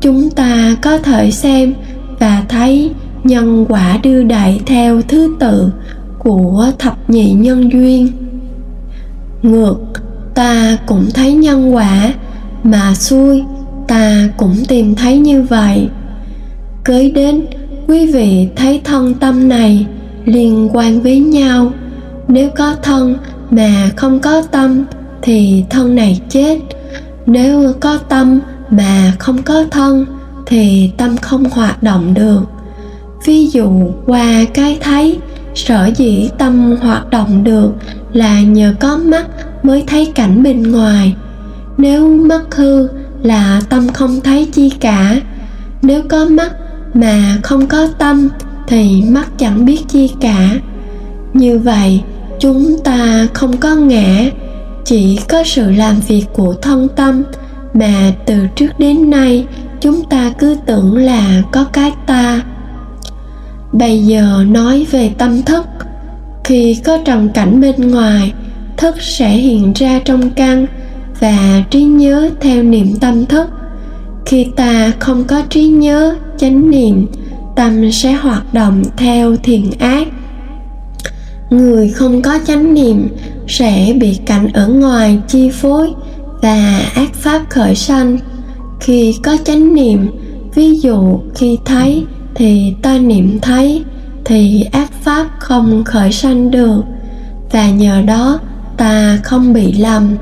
Chúng 0.00 0.30
ta 0.30 0.76
có 0.82 0.98
thể 0.98 1.30
xem 1.30 1.74
và 2.18 2.42
thấy 2.48 2.90
nhân 3.24 3.66
quả 3.68 3.98
đưa 4.02 4.22
đẩy 4.22 4.60
theo 4.66 5.02
thứ 5.08 5.36
tự 5.40 5.72
của 6.18 6.66
thập 6.78 7.10
nhị 7.10 7.32
nhân 7.32 7.72
duyên. 7.72 8.08
Ngược, 9.42 9.76
ta 10.34 10.78
cũng 10.86 11.06
thấy 11.14 11.32
nhân 11.32 11.74
quả, 11.74 12.12
mà 12.64 12.94
xuôi, 12.94 13.42
ta 13.88 14.28
cũng 14.36 14.56
tìm 14.68 14.94
thấy 14.94 15.18
như 15.18 15.42
vậy. 15.42 15.88
Cưới 16.84 17.10
đến, 17.10 17.46
quý 17.88 18.12
vị 18.12 18.48
thấy 18.56 18.80
thân 18.84 19.14
tâm 19.14 19.48
này 19.48 19.86
liên 20.24 20.68
quan 20.72 21.00
với 21.00 21.20
nhau 21.20 21.72
nếu 22.30 22.50
có 22.50 22.76
thân 22.82 23.16
mà 23.50 23.90
không 23.96 24.20
có 24.20 24.42
tâm 24.42 24.84
thì 25.22 25.64
thân 25.70 25.94
này 25.94 26.20
chết. 26.28 26.58
Nếu 27.26 27.72
có 27.80 27.98
tâm 28.08 28.40
mà 28.70 29.12
không 29.18 29.42
có 29.42 29.64
thân 29.70 30.06
thì 30.46 30.90
tâm 30.96 31.16
không 31.16 31.44
hoạt 31.50 31.82
động 31.82 32.14
được. 32.14 32.40
Ví 33.24 33.46
dụ, 33.46 33.70
qua 34.06 34.44
cái 34.54 34.78
thấy, 34.80 35.18
sở 35.54 35.90
dĩ 35.96 36.30
tâm 36.38 36.76
hoạt 36.80 37.10
động 37.10 37.44
được 37.44 37.72
là 38.12 38.40
nhờ 38.40 38.74
có 38.80 38.96
mắt 38.96 39.26
mới 39.62 39.84
thấy 39.86 40.12
cảnh 40.14 40.42
bên 40.42 40.72
ngoài. 40.72 41.14
Nếu 41.78 42.08
mắt 42.08 42.54
hư 42.54 42.88
là 43.22 43.60
tâm 43.68 43.88
không 43.88 44.20
thấy 44.20 44.46
chi 44.52 44.70
cả. 44.70 45.20
Nếu 45.82 46.02
có 46.08 46.24
mắt 46.24 46.52
mà 46.94 47.38
không 47.42 47.66
có 47.66 47.86
tâm 47.98 48.28
thì 48.66 49.02
mắt 49.08 49.28
chẳng 49.38 49.64
biết 49.64 49.80
chi 49.88 50.10
cả. 50.20 50.50
Như 51.34 51.58
vậy 51.58 52.00
chúng 52.40 52.78
ta 52.84 53.26
không 53.34 53.56
có 53.56 53.74
ngã, 53.74 54.30
chỉ 54.84 55.18
có 55.28 55.42
sự 55.46 55.70
làm 55.70 55.96
việc 56.08 56.24
của 56.32 56.54
thân 56.62 56.88
tâm, 56.96 57.22
mà 57.74 58.12
từ 58.26 58.34
trước 58.56 58.78
đến 58.78 59.10
nay, 59.10 59.46
chúng 59.80 60.04
ta 60.04 60.32
cứ 60.38 60.56
tưởng 60.66 60.96
là 60.96 61.42
có 61.52 61.64
cái 61.64 61.92
ta. 62.06 62.42
Bây 63.72 63.98
giờ 63.98 64.44
nói 64.48 64.86
về 64.90 65.10
tâm 65.18 65.42
thức, 65.42 65.64
khi 66.44 66.78
có 66.84 66.98
trần 67.04 67.28
cảnh 67.28 67.60
bên 67.60 67.90
ngoài, 67.90 68.32
thức 68.76 68.94
sẽ 69.00 69.28
hiện 69.28 69.72
ra 69.72 70.00
trong 70.04 70.30
căn 70.30 70.66
và 71.20 71.62
trí 71.70 71.82
nhớ 71.82 72.30
theo 72.40 72.62
niệm 72.62 72.96
tâm 73.00 73.26
thức. 73.26 73.48
Khi 74.26 74.46
ta 74.56 74.92
không 74.98 75.24
có 75.24 75.42
trí 75.50 75.66
nhớ, 75.66 76.16
chánh 76.36 76.70
niệm, 76.70 77.06
tâm 77.56 77.92
sẽ 77.92 78.12
hoạt 78.12 78.54
động 78.54 78.82
theo 78.96 79.36
thiện 79.42 79.70
ác 79.78 80.08
người 81.50 81.88
không 81.88 82.22
có 82.22 82.38
chánh 82.46 82.74
niệm 82.74 83.08
sẽ 83.48 83.94
bị 84.00 84.18
cảnh 84.26 84.48
ở 84.52 84.68
ngoài 84.68 85.18
chi 85.28 85.50
phối 85.50 85.92
và 86.42 86.82
ác 86.94 87.14
pháp 87.14 87.42
khởi 87.50 87.74
sanh. 87.74 88.18
Khi 88.80 89.14
có 89.22 89.36
chánh 89.44 89.74
niệm, 89.74 90.10
ví 90.54 90.80
dụ 90.80 91.20
khi 91.34 91.58
thấy 91.64 92.04
thì 92.34 92.74
ta 92.82 92.98
niệm 92.98 93.38
thấy, 93.42 93.82
thì 94.24 94.64
ác 94.72 94.92
pháp 94.92 95.30
không 95.38 95.84
khởi 95.84 96.12
sanh 96.12 96.50
được, 96.50 96.82
và 97.52 97.70
nhờ 97.70 98.02
đó 98.06 98.38
ta 98.76 99.18
không 99.24 99.52
bị 99.52 99.72
lầm. 99.72 100.16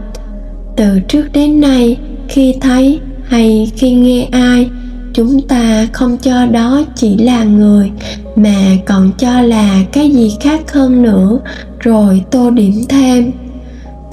Từ 0.77 1.01
trước 1.09 1.33
đến 1.33 1.61
nay, 1.61 1.97
khi 2.29 2.55
thấy 2.61 3.01
hay 3.25 3.71
khi 3.77 3.91
nghe 3.91 4.29
ai 4.31 4.71
chúng 5.19 5.41
ta 5.41 5.87
không 5.93 6.17
cho 6.19 6.47
đó 6.47 6.83
chỉ 6.95 7.19
là 7.19 7.45
người, 7.45 7.91
mà 8.37 8.77
còn 8.87 9.11
cho 9.19 9.41
là 9.41 9.85
cái 9.93 10.11
gì 10.11 10.37
khác 10.41 10.73
hơn 10.73 11.03
nữa. 11.03 11.39
Rồi 11.81 12.25
tô 12.31 12.51
điểm 12.51 12.75
thêm. 12.89 13.33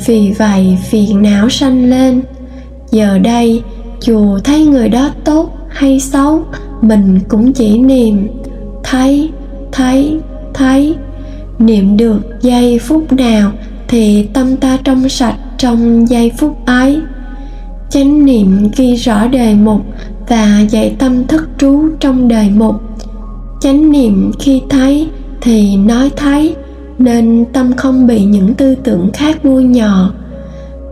Vì 0.06 0.34
vậy 0.38 0.78
phiền 0.90 1.22
não 1.22 1.50
sanh 1.50 1.90
lên. 1.90 2.22
Giờ 2.92 3.18
đây, 3.18 3.62
dù 4.02 4.40
thấy 4.44 4.66
người 4.66 4.90
đó 4.90 5.10
tốt 5.24 5.50
hay 5.70 6.00
xấu, 6.00 6.44
mình 6.82 7.20
cũng 7.28 7.54
chỉ 7.54 7.80
niệm 7.80 8.28
thấy 8.84 9.30
thấy 9.72 10.20
thấy. 10.54 10.96
Niệm 11.60 11.98
được 11.98 12.22
giây 12.42 12.80
phút 12.80 13.14
nào 13.14 13.52
thì 13.88 14.28
tâm 14.34 14.56
ta 14.56 14.78
trong 14.84 15.10
sạch 15.10 15.38
trong 15.58 16.10
giây 16.10 16.32
phút 16.38 16.66
ấy. 16.66 17.00
Chánh 17.90 18.26
niệm 18.26 18.70
ghi 18.78 18.96
rõ 18.96 19.28
đề 19.28 19.54
mục 19.56 19.82
và 20.30 20.60
dạy 20.70 20.96
tâm 21.00 21.28
thức 21.28 21.50
trú 21.58 21.90
trong 22.00 22.28
đời 22.28 22.50
mục 22.50 22.76
chánh 23.66 23.92
niệm 23.92 24.32
khi 24.40 24.62
thấy 24.70 25.08
thì 25.42 25.78
nói 25.78 26.12
thấy, 26.16 26.56
nên 26.98 27.46
tâm 27.54 27.74
không 27.74 28.08
bị 28.08 28.24
những 28.24 28.54
tư 28.54 28.76
tưởng 28.76 29.10
khác 29.14 29.44
vui 29.44 29.64
nhỏ. 29.64 30.12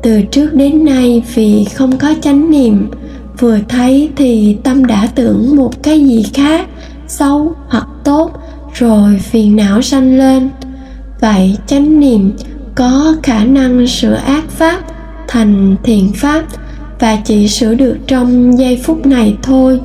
Từ 0.02 0.22
trước 0.22 0.54
đến 0.54 0.86
nay 0.86 1.24
vì 1.34 1.66
không 1.76 1.98
có 1.98 2.14
chánh 2.22 2.52
niệm, 2.52 2.92
vừa 3.40 3.58
thấy 3.70 4.10
thì 4.16 4.58
tâm 4.64 4.86
đã 4.86 5.08
tưởng 5.16 5.56
một 5.56 5.84
cái 5.84 6.06
gì 6.06 6.26
khác, 6.34 6.68
xấu 7.08 7.56
hoặc 7.68 7.88
tốt, 8.04 8.32
rồi 8.74 9.20
phiền 9.20 9.56
não 9.56 9.82
sanh 9.82 10.18
lên. 10.18 10.50
Vậy 11.22 11.58
chánh 11.68 12.00
niệm 12.00 12.32
có 12.76 13.16
khả 13.24 13.44
năng 13.44 13.88
sửa 13.88 14.14
ác 14.14 14.50
pháp 14.50 14.80
thành 15.28 15.76
thiện 15.84 16.12
pháp 16.16 16.44
và 17.04 17.16
chỉ 17.16 17.48
sửa 17.48 17.76
được 17.76 17.98
trong 18.08 18.60
giây 18.60 18.82
phút 18.84 19.06
này 19.06 19.36
thôi. 19.42 19.80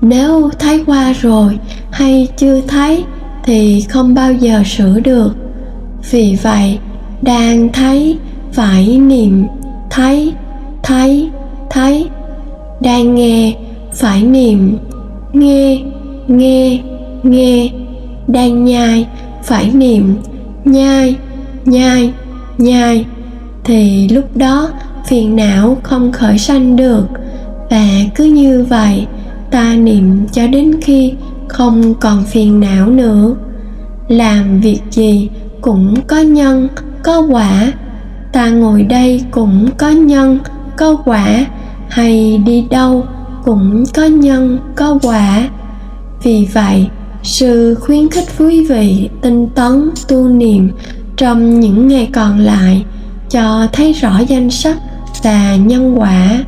Nếu 0.00 0.50
thấy 0.58 0.82
qua 0.86 1.12
rồi 1.12 1.58
hay 1.90 2.28
chưa 2.36 2.60
thấy 2.68 3.04
thì 3.44 3.84
không 3.88 4.14
bao 4.14 4.32
giờ 4.32 4.62
sửa 4.66 5.00
được. 5.00 5.30
Vì 6.10 6.38
vậy, 6.42 6.78
đang 7.22 7.72
thấy 7.72 8.18
phải 8.52 8.98
niệm 8.98 9.46
thấy 9.90 10.32
thấy 10.82 11.30
thấy 11.70 12.08
đang 12.80 13.14
nghe 13.14 13.56
phải 13.94 14.22
niệm 14.22 14.78
nghe 15.32 15.82
nghe 16.28 16.80
nghe. 17.22 17.70
Đang 18.28 18.64
nhai 18.64 19.06
phải 19.42 19.70
niệm 19.74 20.16
nhai 20.64 21.16
nhai 21.64 22.12
nhai. 22.58 23.06
Thì 23.64 24.08
lúc 24.08 24.36
đó 24.36 24.70
phiền 25.08 25.36
não 25.36 25.76
không 25.82 26.12
khởi 26.12 26.38
sanh 26.38 26.76
được. 26.76 27.06
Và 27.70 27.86
cứ 28.14 28.24
như 28.24 28.66
vậy, 28.68 29.06
ta 29.50 29.74
niệm 29.74 30.26
cho 30.32 30.46
đến 30.46 30.80
khi 30.82 31.12
không 31.48 31.94
còn 31.94 32.24
phiền 32.24 32.60
não 32.60 32.86
nữa. 32.86 33.34
Làm 34.08 34.60
việc 34.60 34.80
gì 34.90 35.28
cũng 35.60 35.94
có 36.06 36.20
nhân, 36.20 36.68
có 37.02 37.26
quả. 37.30 37.72
Ta 38.32 38.48
ngồi 38.48 38.82
đây 38.82 39.22
cũng 39.30 39.68
có 39.78 39.90
nhân, 39.90 40.38
có 40.76 40.96
quả. 41.04 41.46
Hay 41.88 42.38
đi 42.46 42.66
đâu 42.70 43.04
cũng 43.44 43.84
có 43.94 44.04
nhân, 44.04 44.58
có 44.76 44.98
quả. 45.02 45.48
Vì 46.22 46.48
vậy, 46.52 46.88
sư 47.22 47.74
khuyến 47.80 48.08
khích 48.08 48.28
quý 48.38 48.66
vị 48.66 49.08
tinh 49.22 49.48
tấn 49.54 49.90
tu 50.08 50.28
niệm 50.28 50.70
trong 51.16 51.60
những 51.60 51.88
ngày 51.88 52.08
còn 52.12 52.38
lại 52.38 52.84
cho 53.30 53.66
thấy 53.72 53.92
rõ 53.92 54.18
danh 54.28 54.50
sách 54.50 54.76
và 55.28 55.56
nhân 55.56 55.98
quả. 55.98 56.44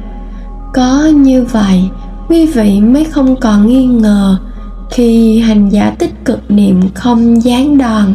Có 0.74 1.10
như 1.14 1.44
vậy, 1.44 1.82
quý 2.28 2.46
vị 2.46 2.80
mới 2.80 3.04
không 3.04 3.36
còn 3.36 3.66
nghi 3.66 3.84
ngờ. 3.84 4.38
Khi 4.90 5.40
hành 5.40 5.68
giả 5.68 5.90
tích 5.98 6.24
cực 6.24 6.50
niệm 6.50 6.80
không 6.94 7.42
gián 7.42 7.78
đòn 7.78 8.14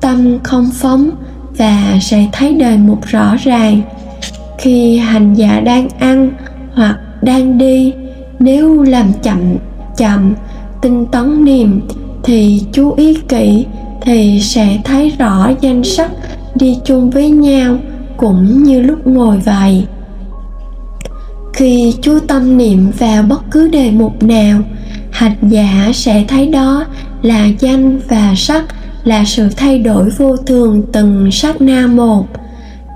tâm 0.00 0.38
không 0.42 0.70
phóng 0.72 1.10
và 1.58 1.98
sẽ 2.00 2.26
thấy 2.32 2.54
đời 2.54 2.78
một 2.78 2.98
rõ 3.06 3.36
ràng. 3.36 3.80
Khi 4.58 4.98
hành 4.98 5.34
giả 5.34 5.60
đang 5.60 5.88
ăn 5.98 6.30
hoặc 6.74 6.98
đang 7.22 7.58
đi, 7.58 7.92
nếu 8.38 8.82
làm 8.82 9.12
chậm 9.22 9.40
chậm, 9.96 10.34
tinh 10.82 11.06
tấn 11.06 11.44
niệm 11.44 11.80
thì 12.22 12.62
chú 12.72 12.94
ý 12.96 13.14
kỹ 13.28 13.66
thì 14.02 14.40
sẽ 14.42 14.78
thấy 14.84 15.12
rõ 15.18 15.50
danh 15.60 15.84
sắc 15.84 16.10
đi 16.54 16.78
chung 16.84 17.10
với 17.10 17.30
nhau 17.30 17.76
cũng 18.16 18.62
như 18.62 18.82
lúc 18.82 19.06
ngồi 19.06 19.38
vậy 19.38 19.86
khi 21.56 21.94
chú 22.02 22.18
tâm 22.28 22.56
niệm 22.58 22.90
vào 22.98 23.22
bất 23.22 23.42
cứ 23.50 23.68
đề 23.68 23.90
mục 23.90 24.22
nào 24.22 24.62
hành 25.10 25.36
giả 25.42 25.90
sẽ 25.94 26.24
thấy 26.28 26.46
đó 26.46 26.84
là 27.22 27.46
danh 27.60 27.98
và 28.08 28.34
sắc, 28.36 28.64
là 29.04 29.24
sự 29.24 29.48
thay 29.56 29.78
đổi 29.78 30.10
vô 30.10 30.36
thường 30.36 30.82
từng 30.92 31.30
sát 31.32 31.60
na 31.60 31.86
một. 31.86 32.26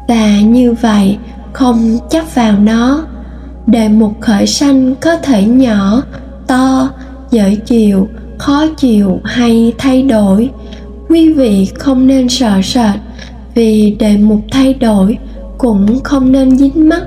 Và 0.08 0.40
như 0.40 0.72
vậy, 0.72 1.18
không 1.52 1.98
chấp 2.10 2.34
vào 2.34 2.58
nó. 2.58 3.04
Đề 3.66 3.88
mục 3.88 4.20
khởi 4.20 4.46
sanh 4.46 4.94
có 4.94 5.16
thể 5.16 5.44
nhỏ, 5.44 6.02
to, 6.46 6.90
dễ 7.30 7.54
chịu, 7.54 8.08
khó 8.38 8.66
chịu 8.66 9.20
hay 9.24 9.72
thay 9.78 10.02
đổi. 10.02 10.50
Quý 11.08 11.32
vị 11.32 11.68
không 11.78 12.06
nên 12.06 12.28
sợ 12.28 12.60
sệt, 12.62 13.00
vì 13.54 13.96
đề 13.98 14.16
mục 14.16 14.40
thay 14.50 14.74
đổi 14.74 15.18
cũng 15.58 16.00
không 16.04 16.32
nên 16.32 16.58
dính 16.58 16.88
mắt 16.88 17.02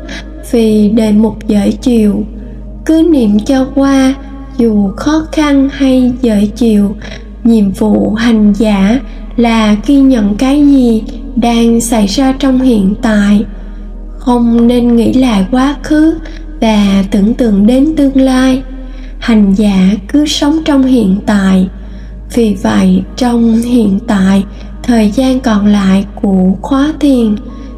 vì 0.51 0.89
đề 0.89 1.11
mục 1.11 1.47
dễ 1.47 1.71
chịu. 1.71 2.25
Cứ 2.85 3.07
niệm 3.11 3.39
cho 3.39 3.67
qua, 3.75 4.13
dù 4.57 4.89
khó 4.97 5.25
khăn 5.31 5.69
hay 5.71 6.11
dễ 6.21 6.45
chịu, 6.55 6.95
nhiệm 7.43 7.71
vụ 7.71 8.13
hành 8.13 8.53
giả 8.53 8.99
là 9.37 9.75
ghi 9.87 9.99
nhận 9.99 10.35
cái 10.35 10.67
gì 10.67 11.03
đang 11.35 11.81
xảy 11.81 12.07
ra 12.07 12.33
trong 12.39 12.61
hiện 12.61 12.93
tại. 13.01 13.45
Không 14.17 14.67
nên 14.67 14.95
nghĩ 14.95 15.13
lại 15.13 15.45
quá 15.51 15.75
khứ 15.83 16.15
và 16.61 17.03
tưởng 17.11 17.33
tượng 17.33 17.67
đến 17.67 17.93
tương 17.97 18.21
lai. 18.21 18.61
Hành 19.19 19.53
giả 19.53 19.89
cứ 20.07 20.25
sống 20.25 20.59
trong 20.65 20.83
hiện 20.83 21.17
tại. 21.25 21.67
Vì 22.33 22.55
vậy, 22.61 23.03
trong 23.17 23.55
hiện 23.55 23.99
tại, 24.07 24.43
thời 24.83 25.11
gian 25.11 25.39
còn 25.39 25.67
lại 25.67 26.05
của 26.21 26.51
khóa 26.61 26.93
thiền 26.99 27.35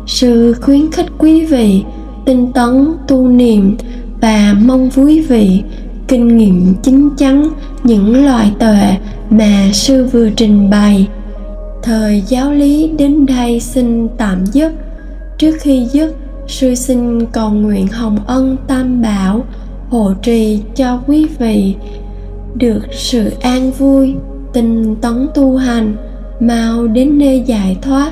sư 0.07 0.55
khuyến 0.61 0.91
khích 0.91 1.05
quý 1.17 1.45
vị 1.45 1.83
tinh 2.25 2.51
tấn, 2.53 2.93
tu 3.07 3.27
niệm 3.27 3.77
và 4.21 4.55
mong 4.61 4.89
quý 4.95 5.21
vị, 5.21 5.63
kinh 6.07 6.37
nghiệm 6.37 6.73
chính 6.83 7.09
chắn 7.17 7.49
những 7.83 8.25
loại 8.25 8.51
tuệ 8.59 8.97
mà 9.29 9.69
sư 9.73 10.05
vừa 10.11 10.29
trình 10.29 10.69
bày. 10.69 11.07
Thời 11.83 12.23
giáo 12.27 12.51
lý 12.51 12.91
đến 12.97 13.25
đây 13.25 13.59
xin 13.59 14.07
tạm 14.17 14.45
dứt. 14.45 14.71
Trước 15.37 15.55
khi 15.61 15.85
dứt, 15.91 16.15
sư 16.47 16.75
xin 16.75 17.25
cầu 17.25 17.49
nguyện 17.49 17.87
hồng 17.87 18.17
ân 18.27 18.57
tam 18.67 19.01
bảo, 19.01 19.43
hộ 19.89 20.13
trì 20.21 20.59
cho 20.75 20.99
quý 21.07 21.27
vị. 21.39 21.75
Được 22.55 22.81
sự 22.91 23.31
an 23.41 23.71
vui, 23.71 24.15
tinh 24.53 24.95
tấn 25.01 25.27
tu 25.35 25.57
hành, 25.57 25.95
mau 26.39 26.87
đến 26.87 27.17
nơi 27.17 27.43
giải 27.45 27.77
thoát 27.81 28.11